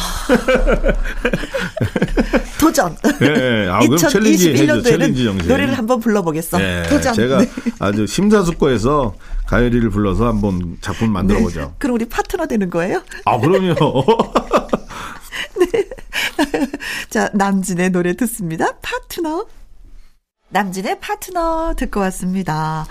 [2.60, 2.94] 도전.
[3.20, 4.82] 네, 아, 그럼 challenge 해줘.
[4.82, 5.48] challenge 정신.
[5.48, 6.58] 노래를 한번 불러보겠어.
[6.58, 7.14] 네, 도전.
[7.14, 7.50] 제가 네.
[7.78, 9.14] 아주 심사숙고해서
[9.50, 11.60] 가요리를 불러서 한번 작품 만들어 보죠.
[11.60, 11.70] 네.
[11.78, 13.02] 그럼 우리 파트너 되는 거예요?
[13.24, 13.74] 아, 그럼요.
[15.58, 15.88] 네.
[17.10, 18.78] 자, 남진의 노래 듣습니다.
[18.80, 19.46] 파트너.
[20.50, 22.86] 남진의 파트너 듣고 왔습니다.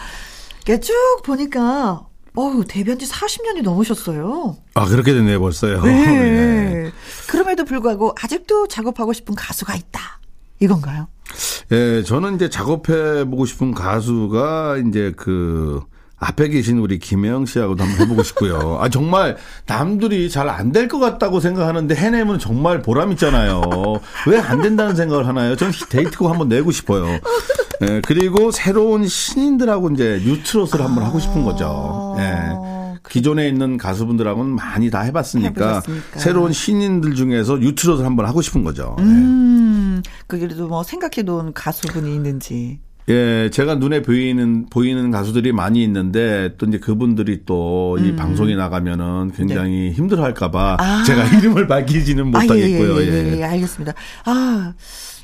[0.66, 2.05] 쭉 보니까
[2.36, 4.57] 어우, 데뷔한 지 40년이 넘으셨어요.
[4.74, 5.82] 아, 그렇게 됐네요, 벌써요.
[5.82, 6.05] 네.
[6.05, 6.91] 네.
[7.30, 10.20] 그럼에도 불구하고 아직도 작업하고 싶은 가수가 있다.
[10.60, 11.07] 이건가요?
[11.72, 15.82] 예, 저는 이제 작업해 보고 싶은 가수가 이제 그,
[16.20, 18.78] 앞에 계신 우리 김혜영 씨하고도 한번 해보고 싶고요.
[18.82, 23.61] 아 정말 남들이 잘 안 될 것 같다고 생각하는데 해내면 정말 보람 있잖아요.
[24.28, 25.55] 왜 안 된다는 생각을 하나요?
[25.55, 27.05] 저는 데이트곡 한번 내고 싶어요.
[27.82, 32.15] 예, 그리고 새로운 신인들하고 이제 뉴트롯을 한번 하고 싶은 거죠.
[32.20, 32.49] 예.
[33.09, 36.20] 기존에 있는 가수분들하고는 많이 다 해봤으니까 해보셨으니까.
[36.20, 38.95] 새로운 신인들 중에서 뉴트롯을 한번 하고 싶은 거죠.
[38.99, 40.09] 음, 예.
[40.28, 42.80] 그래도 뭐 생각해 놓은 가수분이 있는지.
[43.10, 48.16] 예, 제가 눈에 보이는 보이는 가수들이 많이 있는데 또 이제 그분들이 또이 음.
[48.16, 49.91] 방송에 나가면은 굉장히 네.
[49.91, 51.03] 힘들어할까봐 아.
[51.03, 52.95] 제가 이름을 밝히지는 못하겠고요.
[52.95, 53.93] 아, 예, 예, 예, 예, 알겠습니다.
[54.26, 54.74] 아.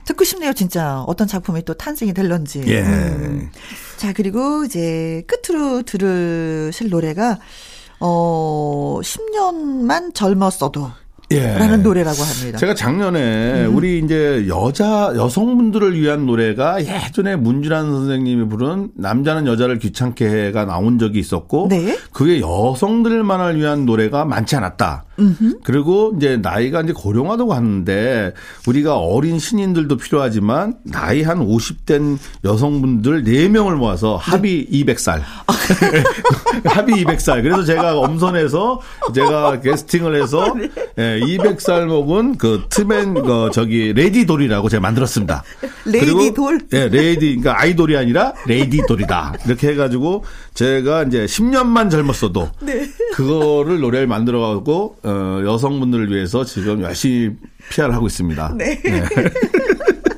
[0.05, 1.01] 듣고 싶네요, 진짜.
[1.07, 2.63] 어떤 작품이 또 탄생이 될런지.
[2.67, 2.81] 예.
[2.81, 3.49] 음.
[3.97, 7.39] 자, 그리고 이제 끝으로 들으실 노래가,
[7.99, 10.91] 어, 10년만 젊었어도.
[11.31, 11.57] 예.
[11.57, 12.57] 라는 노래라고 합니다.
[12.57, 13.75] 제가 작년에 음.
[13.75, 20.99] 우리 이제 여자 여성분들을 위한 노래가 예전에 문주란 선생님이 부른 남자는 여자를 귀찮게 해가 나온
[20.99, 21.97] 적이 있었고 네.
[22.11, 25.05] 그게 여성들만을 위한 노래가 많지 않았다.
[25.19, 25.59] 음흠.
[25.63, 28.33] 그리고 이제 나이가 이제 고령화도 하는데
[28.67, 34.83] 우리가 어린 신인들도 필요하지만 나이 한 50된 여성분들 4명을 모아서 합이 네.
[34.83, 35.21] 200살.
[36.65, 37.41] 합이 200살.
[37.43, 38.81] 그래서 제가 엄선해서
[39.13, 40.69] 제가 캐스팅을 해서 네.
[40.97, 45.43] 예, 200살 먹은 그 트맨 그 저기 lady돌이라고 제가 만들었습니다.
[45.85, 46.59] lady돌?
[46.73, 49.33] 예, lady 그러니까 아이돌이 아니라 lady돌이다.
[49.45, 52.87] 이렇게 해 가지고 제가 이제 10년만 젊었어도 네.
[53.13, 57.35] 그거를 노래를 만들어 갖고 어, 여성분들을 위해서 지금 열심히
[57.69, 58.55] PR을 하고 있습니다.
[58.57, 58.81] 네.
[58.81, 59.03] 네.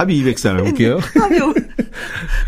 [0.00, 0.98] 합의 200살 볼게요.
[1.20, 1.40] 합의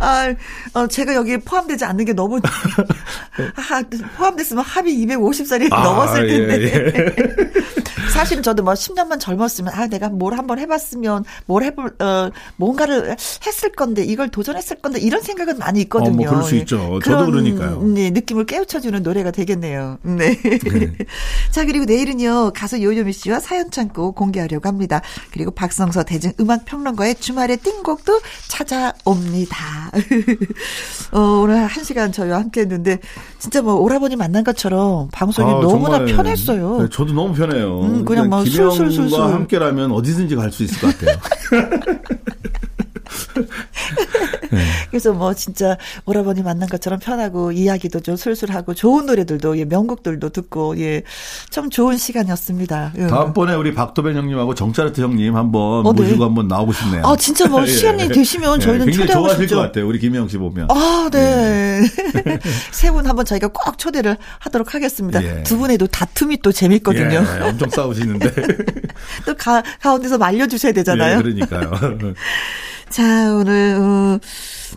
[0.00, 0.34] 아,
[0.72, 3.82] 어, 제가 여기에 포함되지 않는 게 너무 아,
[4.16, 6.62] 포함됐으면 합의 250살이 아, 넘었을 텐데.
[6.62, 8.12] 예, 예.
[8.12, 13.72] 사실은 저도 뭐 10년만 젊었으면 아 내가 뭘 한번 해봤으면 뭘 해볼 어 뭔가를 했을
[13.72, 16.10] 건데 이걸 도전했을 건데 이런 생각은 많이 있거든요.
[16.10, 17.00] 어, 뭐 그럴 수 있죠.
[17.02, 17.82] 저도 그러니까요.
[17.82, 19.98] 네, 느낌을 깨우쳐주는 노래가 되겠네요.
[20.02, 20.36] 네.
[20.42, 20.92] 네.
[21.50, 25.00] 자 그리고 내일은요 가수 요요미 씨와 사연 창고 공개하려고 합니다.
[25.32, 29.90] 그리고 박성서 대중 음악 평론가의 주말 의 띵곡도 찾아옵니다.
[31.12, 32.98] 어, 오늘 한 시간 저희와 함께 했는데
[33.38, 36.82] 진짜 뭐 오라버니 만난 것처럼 방송이 아, 너무나 정말, 편했어요.
[36.82, 37.80] 네, 저도 너무 편해요.
[37.82, 41.18] 음, 그냥 막 술술술술 함께라면 어디든지 갈 수 있을 것 같아요.
[44.50, 44.58] 네.
[44.90, 50.78] 그래서 뭐 진짜 오라버니 만난 것처럼 편하고 이야기도 좀 술술하고 좋은 노래들도 예, 명곡들도 듣고
[50.78, 51.02] 예,
[51.50, 52.92] 참 좋은 시간이었습니다.
[52.98, 53.06] 예.
[53.06, 56.02] 다음번에 우리 박도변 형님하고 정차르트 형님 한번 어, 네.
[56.02, 57.02] 모시고 한번 나오고 싶네요.
[57.04, 57.66] 아 진짜 뭐 예.
[57.66, 59.86] 시간이 되시면 예, 저희는 굉장히 좋아하실 것 같아요.
[59.86, 60.68] 우리 김혜영 씨 보면.
[60.70, 61.82] 아 네.
[61.82, 62.38] 예.
[62.72, 65.22] 세분 한번 저희가 꼭 초대를 하도록 하겠습니다.
[65.22, 65.42] 예.
[65.42, 67.24] 두 분의도 다툼이 또 재밌거든요.
[67.24, 68.30] 예, 엄청 싸우시는데
[69.26, 71.18] 또 가, 가운데서 말려주셔야 되잖아요.
[71.18, 71.70] 그러니까요.
[72.92, 74.18] 자, 오늘, 어,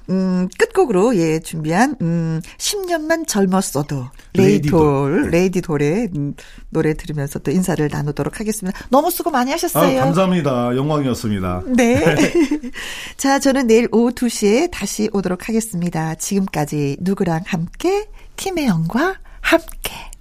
[0.09, 6.33] 음, 끝곡으로, 예, 준비한, 음, 10년만 젊었어도, 레이돌, 레이디돌의 음,
[6.69, 8.79] 노래 들으면서 또 인사를 나누도록 하겠습니다.
[8.89, 9.99] 너무 수고 많이 하셨어요.
[9.99, 10.77] 아, 감사합니다.
[10.77, 11.63] 영광이었습니다.
[11.75, 12.01] 네.
[13.17, 16.15] 자, 저는 내일 오후 2시에 다시 오도록 하겠습니다.
[16.15, 18.07] 지금까지 누구랑 함께,
[18.37, 20.14] 김혜영과 함께.